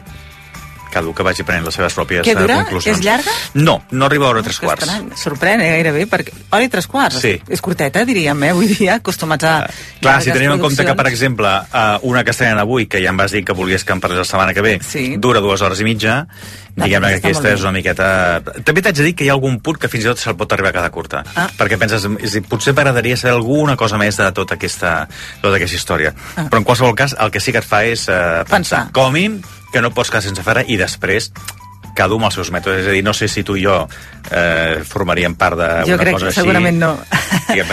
[0.94, 2.60] cada un que vagi prenent les seves pròpies Què eh, dura?
[2.62, 2.96] conclusions.
[2.98, 3.34] És llarga?
[3.58, 4.88] No, no arriba a hora tres quarts.
[5.20, 6.32] Sorprèn, eh, gairebé, perquè...
[6.54, 7.18] Hora i tres quarts.
[7.20, 7.34] Sí.
[7.50, 9.54] És curteta, diríem, eh, avui dia, acostumats a...
[10.00, 13.10] Clar, si tenim en compte que, per exemple, uh, una que estrenen avui, que ja
[13.12, 15.16] em vas dir que volies que en parlés la setmana que ve, Sí.
[15.18, 16.26] dura dues hores i mitja,
[16.76, 18.08] diguem-ne que aquesta és una miqueta...
[18.66, 20.52] També t'haig de dir que hi ha algun punt que fins i tot se'l pot
[20.52, 21.22] arribar a quedar curta.
[21.34, 21.48] Ah.
[21.58, 24.94] Perquè penses, és dir, potser m'agradaria saber alguna cosa més de tota aquesta,
[25.42, 26.14] tota aquesta història.
[26.36, 26.46] Ah.
[26.50, 28.82] Però en qualsevol cas, el que sí que et fa és uh, pensar, Pensar.
[28.92, 29.14] com
[29.74, 31.32] que no pots quedar sense fer res i després
[31.94, 32.80] cada un amb els seus mètodes.
[32.82, 33.80] És a dir, no sé si tu i jo
[34.30, 36.40] eh, formaríem part d'una Jo crec cosa que així.
[36.40, 36.94] segurament no.
[37.54, 37.66] Que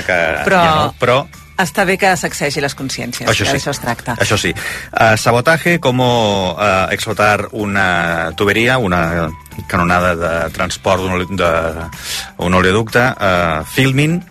[0.45, 1.21] Però- ja no, però
[1.61, 3.51] Està bé que s'accegi les consciències, Això sí.
[3.53, 4.15] d'això es tracta.
[4.23, 4.49] Eso sí.
[4.97, 9.29] Uh, sabotaje, como uh, explotar una tubería, una
[9.67, 14.23] canonada de transport d'un oleoducte, uh, filming,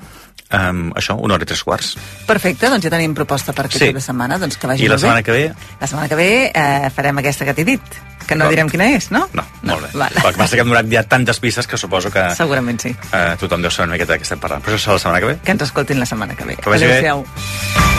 [0.52, 1.96] um, això, una hora i tres quarts.
[2.26, 3.92] Perfecte, doncs ja tenim proposta per aquest Sí.
[3.92, 5.24] de setmana, doncs que vagi I la setmana bé.
[5.24, 7.80] que ve, La setmana que ve eh, farem aquesta que t'he dit,
[8.26, 8.50] que no No.
[8.50, 9.28] direm quina és, no?
[9.32, 9.98] no, no molt bé.
[9.98, 10.16] Vale.
[10.24, 12.90] El que passa que hem donat ja tantes pistes que suposo que Segurament sí.
[13.12, 14.62] uh, tothom deu saber una miqueta de què estem parlant.
[14.62, 15.38] Però això serà la setmana que ve.
[15.44, 16.56] Que ens escoltin la setmana que ve.
[16.56, 16.98] Que vagi bé.
[16.98, 17.24] Adéu-siau.
[17.24, 17.89] Jordi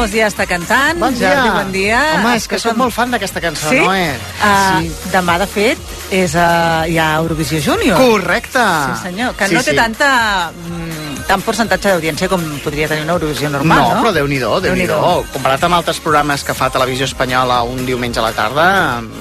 [0.00, 0.96] Ramos ja està cantant.
[0.96, 1.28] Bon dia.
[1.36, 1.98] Jordi, bon dia.
[2.16, 3.82] Home, és que Escolta'm, sóc molt fan d'aquesta cançó, Sí?
[3.84, 4.14] Noé.
[4.40, 5.10] Uh, Sí.
[5.12, 5.78] Demà, de fet,
[6.10, 8.00] és uh, hi ha Eurovisió Júnior.
[8.00, 8.62] Correcte.
[8.64, 9.76] Sí, senyor, que Sí, no té sí.
[9.76, 14.02] tanta, mm, tant percentatge d'audiència com podria tenir una Eurovisió normal, no, no?
[14.02, 15.30] però Déu-n'hi-do, déu nhi Déu-n'hi-do.
[15.34, 18.66] Comparat amb altres programes que fa Televisió Espanyola un diumenge a la tarda,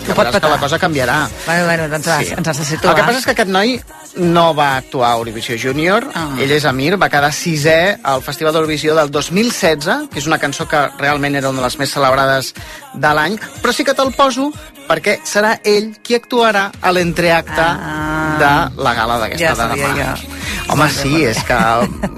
[0.07, 1.21] ja veuràs que la cosa canviarà.
[1.45, 2.33] Bueno, bueno, doncs sí.
[2.37, 2.93] ens has de situar.
[2.93, 3.79] El que passa és que aquest noi
[4.19, 6.29] no va actuar a Eurovisió Júnior, Ah.
[6.41, 10.67] ell és Amir, va quedar sisè al Festival d'Eurovisió del 2016, que és una cançó
[10.67, 12.53] que realment era una de les més celebrades
[12.93, 14.51] de l'any, però sí que te'l poso
[14.89, 18.35] perquè serà ell qui actuarà a l'entreacte Ah.
[18.39, 19.95] de la gala d'aquesta Ja de demà.
[20.17, 20.35] jo.
[20.69, 21.55] Home, sí, és que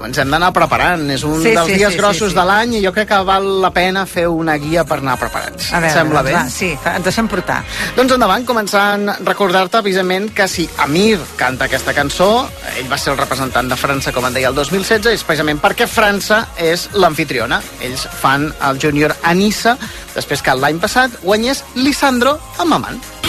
[0.04, 1.08] ens hem d'anar preparant.
[1.10, 2.34] És un Sí, dels sí, dies sí, grossos sí, sí.
[2.38, 5.70] de l'any i jo crec que val la pena fer una guia per anar preparats.
[5.72, 6.34] A veure, Sembla doncs bé?
[6.36, 7.62] Va, sí, ens deixem portar.
[7.96, 12.46] Doncs endavant, començant a recordar-te, precisament, que si Amir canta aquesta cançó,
[12.76, 15.86] ell va ser el representant de França, com en deia, el 2016, és precisament perquè
[15.88, 17.62] França és l'anfitriona.
[17.80, 19.78] Ells fan el júnior a Nissa,
[20.14, 23.21] després que l'any passat guanyés Lisandro amb Maman.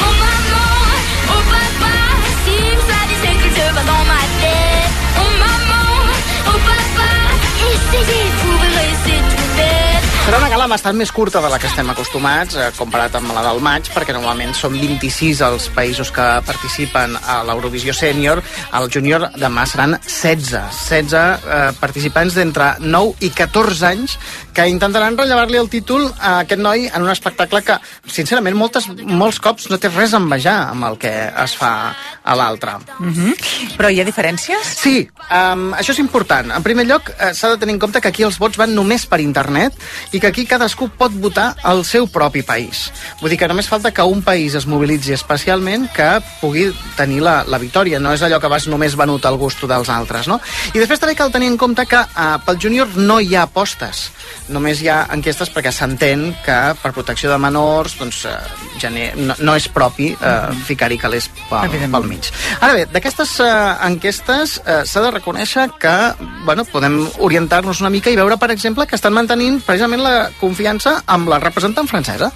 [10.64, 13.89] Gala bastant més curta de la que estem acostumats, eh, comparat amb la del maig,
[13.91, 18.39] perquè normalment són 26 els països que participen a l'Eurovisió Sènior.
[18.72, 20.72] Al júnior demà seran 16.
[20.88, 24.16] 16 eh, participants d'entre 9 i 14 anys
[24.53, 27.76] que intentaran rellevar-li el títol a aquest noi en un espectacle que,
[28.07, 31.11] sincerament, moltes, molts cops no té res a envejar amb el que
[31.43, 31.74] es fa
[32.24, 32.78] a l'altre.
[32.99, 33.36] Uh -huh.
[33.76, 34.64] Però hi ha diferències?
[34.64, 36.51] Sí, um, això és important.
[36.55, 39.05] En primer lloc, eh, s'ha de tenir en compte que aquí els vots van només
[39.05, 39.74] per internet
[40.11, 42.86] i que aquí cadascú pot votar al seu propi país.
[43.22, 47.41] Vull dir que només falta que un país es mobilitzi especialment que pugui tenir la,
[47.49, 48.01] la victòria.
[48.04, 50.39] No és allò que vas només venut al gusto dels altres, no?
[50.74, 54.06] I després també cal tenir en compte que uh, pel júnior no hi ha apostes.
[54.54, 58.38] Només hi ha enquestes perquè s'entén que per protecció de menors doncs, uh,
[58.82, 59.14] gener...
[59.18, 62.30] no, no és propi uh, ficar-hi calés pel, pel mig.
[62.60, 63.49] Ara bé, d'aquestes uh,
[63.88, 65.95] enquestes uh, s'ha de reconèixer que
[66.45, 71.00] bueno, podem orientar-nos una mica i veure, per exemple, que estan mantenint precisament la confiança
[71.08, 72.32] amb la representant francesa.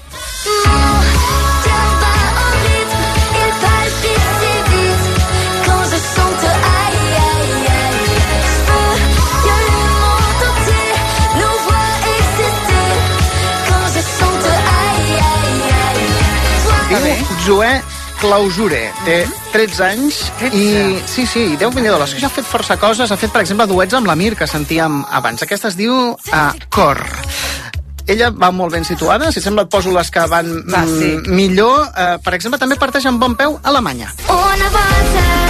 [17.48, 17.78] Joé
[18.20, 19.22] Clausure, té
[19.54, 20.18] 13 anys
[20.50, 20.66] i
[21.08, 23.70] sí, sí, déu vinc de que ja ha fet força coses, ha fet per exemple
[23.72, 27.00] duets amb l'Amir que sentíem abans, aquesta es diu uh, Cor
[28.08, 31.12] ella va molt ben situada, si et sembla et poso les que van Va, sí.
[31.18, 31.92] mm, millor.
[31.92, 34.14] Uh, per exemple també parteix amb bon peu a Alemanya.
[34.32, 35.47] Ohne Worte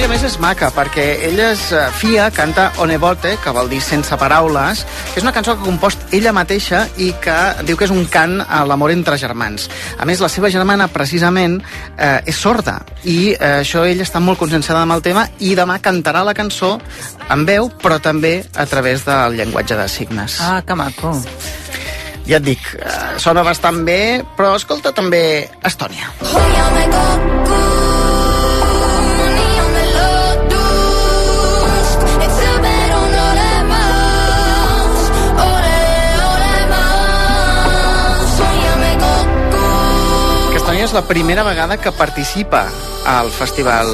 [0.00, 4.16] història més és maca, perquè ella és eh, fia, canta Onebote, que vol dir sense
[4.16, 4.80] paraules,
[5.10, 7.34] que és una cançó que ha compost ella mateixa i que
[7.68, 9.68] diu que és un cant a l'amor entre germans.
[10.00, 11.58] A més, la seva germana, precisament,
[11.98, 15.76] eh, és sorda, i eh, això ella està molt conscienciada amb el tema, i demà
[15.84, 16.78] cantarà la cançó
[17.28, 20.40] en veu, però també a través del llenguatge de signes.
[20.40, 21.12] Ah, que maco.
[22.24, 26.08] Ja et dic, eh, sona bastant bé, però escolta també Estònia.
[26.24, 26.88] Hoiamme
[40.90, 42.64] és la primera vegada que participa
[43.06, 43.92] al festival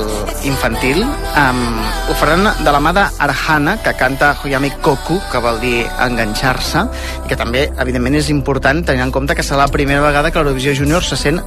[0.48, 1.02] infantil.
[1.04, 6.86] Ho faran de la mà d'Arhana, que canta Hoyami Koku, que vol dir enganxar-se,
[7.20, 10.40] i que també, evidentment, és important tenint en compte que serà la primera vegada que
[10.40, 11.42] l'Eurovisió Júnior se sent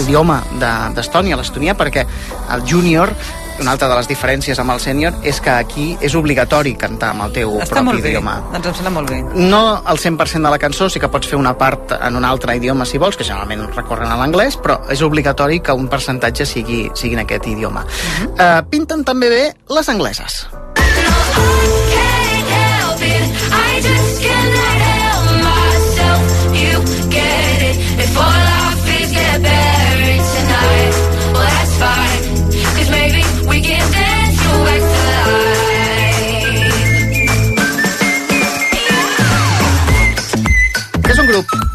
[0.00, 2.04] l'idioma de- d'Estònia, l'estonià, perquè
[2.50, 3.14] el júnior
[3.60, 7.26] una altra de les diferències amb el sènior és que aquí és obligatori cantar amb
[7.26, 8.10] el teu Està propi molt bé.
[8.10, 8.36] idioma.
[8.52, 9.22] Doncs em sembla molt bé.
[9.34, 12.56] No el 100% de la cançó, sí que pots fer una part en un altre
[12.56, 16.90] idioma si vols, que generalment recorren a l'anglès, però és obligatori que un percentatge sigui,
[16.94, 17.84] sigui en aquest idioma.
[17.84, 18.60] Uh -huh.
[18.60, 20.46] uh, pinten també bé les angleses.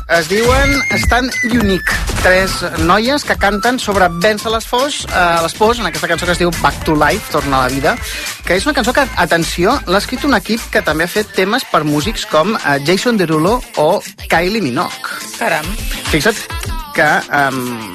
[0.10, 0.72] Es diuen
[1.04, 1.94] Stan Unique.
[2.24, 6.34] Tres noies que canten sobre vèncer les fos, eh, les pors en aquesta cançó que
[6.34, 7.96] es diu Back to Life, Torna a la vida,
[8.44, 11.64] que és una cançó que, atenció, l'ha escrit un equip que també ha fet temes
[11.64, 15.14] per músics com eh, Jason Derulo o Kylie Minogue.
[15.38, 15.70] Caram.
[16.10, 16.42] Fixa't
[16.96, 17.94] que um,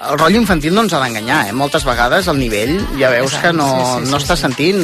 [0.00, 1.52] el rotllo infantil no ens ha d'enganyar, eh?
[1.52, 4.42] Moltes vegades el nivell ja veus Exacte, que no, sí, sí, no sí, està sí.
[4.46, 4.80] sentint,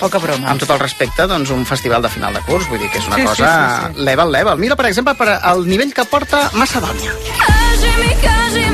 [0.00, 0.48] Poca broma.
[0.54, 2.68] amb tot el respecte, doncs, un festival de final de curs.
[2.70, 3.50] Vull dir que és una Sí, sí, cosa
[3.88, 4.04] sí, sí.
[4.08, 4.58] level, level.
[4.58, 7.12] Mira, per exemple, per el nivell que porta Macedònia.
[8.00, 8.64] Mi, kaži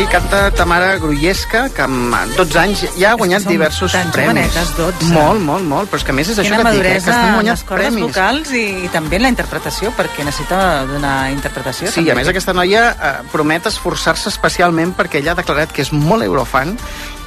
[0.00, 4.46] Sí, canta Tamara Grujesca, que amb 12 anys ja ha guanyat Són diversos tan premis.
[4.48, 5.10] jovenetes, 12.
[5.12, 5.90] Molt, molt, molt.
[5.90, 7.64] Però és que a més és això que et dic, eh, que estan guanyant les
[7.68, 8.06] cordes premis.
[8.06, 11.90] vocals i, i també en la interpretació, perquè necessita donar interpretació.
[11.90, 12.12] Sí, també.
[12.12, 16.24] a més aquesta noia eh, promet esforçar-se especialment perquè ella ha declarat que és molt
[16.24, 16.78] eurofan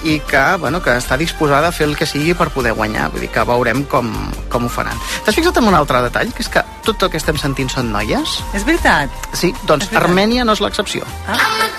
[0.02, 3.12] i que, bueno, que està disposada a fer el que sigui per poder guanyar.
[3.12, 4.10] Vull dir que veurem com,
[4.50, 4.98] com ho faran.
[5.24, 6.34] T'has fixat en un altre detall?
[6.34, 8.42] Que és que tot el que estem sentint són noies?
[8.58, 9.14] És veritat.
[9.32, 11.06] Sí, doncs Armènia no és l'excepció.
[11.30, 11.70] I'ma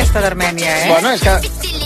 [0.00, 0.88] aquesta d'Armènia, eh?
[0.88, 1.34] Bueno, és que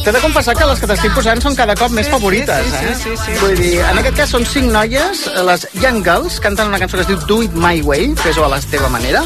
[0.04, 2.66] t'he de confessar que les que t'estic posant són cada cop més Sí, sí, favorites,
[2.70, 2.92] sí, eh?
[2.94, 3.32] sí, sí, sí.
[3.40, 7.02] Vull dir, en aquest cas són cinc noies, les Young Girls, canten una cançó que
[7.02, 9.24] es diu Do It My Way, fes-ho a la teva manera,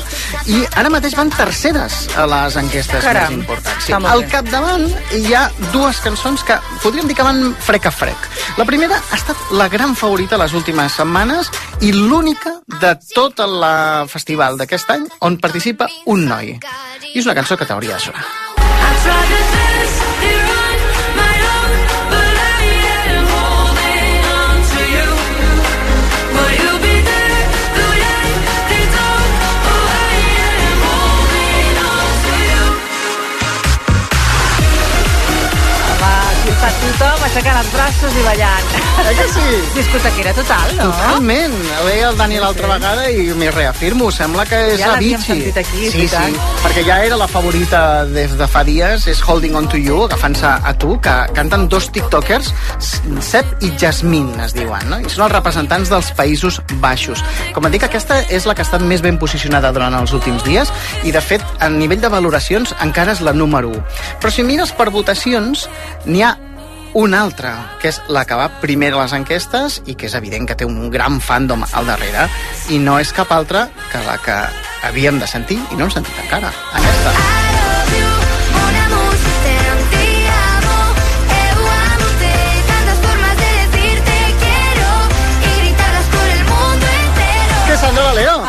[0.49, 3.84] i ara mateix van terceres a les enquestes Caram, més importants.
[3.91, 3.97] Sí.
[3.99, 8.28] Al capdavant hi ha dues cançons que podríem dir que van frec a frec.
[8.57, 11.53] La primera ha estat la gran favorita les últimes setmanes
[11.84, 13.61] i l'única de tot el
[14.09, 16.57] festival d'aquest any on participa un noi.
[17.12, 18.47] I és una cançó que t'hauria de sonar.
[19.09, 20.07] I tried to desperately
[37.29, 38.70] aixecant els braços i ballant.
[39.05, 39.47] Eh que sí?
[39.76, 40.89] Discotequera total, no?
[40.93, 41.57] Totalment.
[41.79, 44.09] Ho deia el Dani l'altra vegada i m'hi reafirmo.
[44.14, 45.35] Sembla que és Ja l'havíem Avicii.
[45.35, 49.57] sentit aquí, sí, sí, perquè ja era la favorita des de fa dies, és Holding
[49.59, 52.53] On To You, agafant-se a tu, que canten dos tiktokers,
[53.24, 55.01] Sep i Jasmine, es diuen, no?
[55.01, 57.22] I són els representants dels Països Baixos.
[57.55, 60.45] Com et dic, aquesta és la que ha estat més ben posicionada durant els últims
[60.47, 60.72] dies
[61.05, 63.87] i, de fet, a nivell de valoracions encara és la número 1.
[64.22, 65.68] Però si mires per votacions,
[66.07, 66.35] n'hi ha
[66.99, 70.49] una altra, que és la que va primer a les enquestes i que és evident
[70.51, 72.26] que té un gran fandom al darrere
[72.74, 74.38] i no és cap altra que la que
[74.88, 76.51] havíem de sentir i no hem sentit encara.
[76.74, 77.14] Aquesta.
[77.14, 77.38] Mon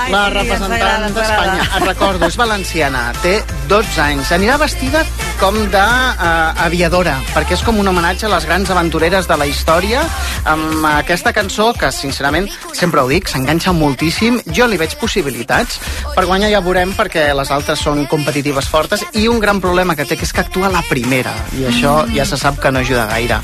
[0.10, 1.66] Ai, la sí, representant d'Espanya.
[1.78, 3.36] Et recordo, és valenciana, té
[3.70, 4.32] 12 anys.
[4.34, 5.04] Anirà vestida
[5.40, 10.02] com d'aviadora, perquè és com un homenatge a les grans aventureres de la història,
[10.50, 14.42] amb aquesta cançó que, sincerament, sempre ho dic, s'enganxa moltíssim.
[14.56, 15.80] Jo li veig possibilitats.
[16.16, 20.08] Per guanyar ja veurem, perquè les altres són competitives fortes, i un gran problema que
[20.10, 23.06] té, que és que actua la primera, i això ja se sap que no ajuda
[23.14, 23.40] gaire.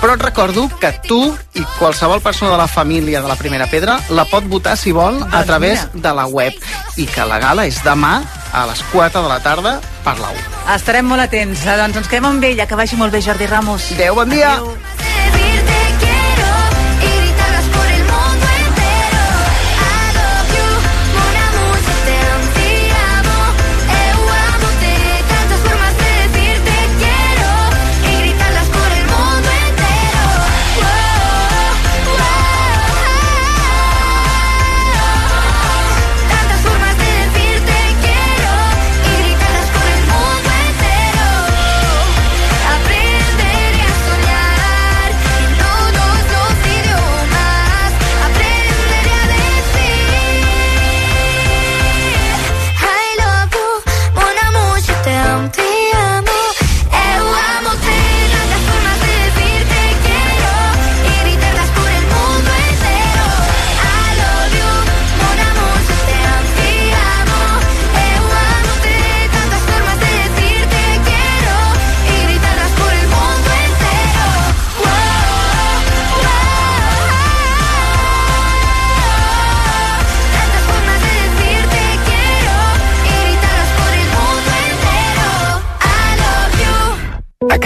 [0.00, 1.20] Però et recordo que tu
[1.54, 5.20] i qualsevol persona de la família de la Primera Pedra la pot votar, si vol,
[5.22, 6.02] a Doncs través mira.
[6.06, 6.54] De la web,
[6.96, 8.20] i que la gala és demà
[8.54, 9.76] a les 4 de la tarda
[10.06, 10.44] per la 1.
[10.76, 11.66] Estarem molt atents.
[11.66, 12.66] Eh, Doncs ens quedem amb ella.
[12.66, 13.90] Que vagi molt bé, Jordi Ramos.
[13.96, 14.54] Adéu, bon dia.
[14.56, 14.95] Adéu.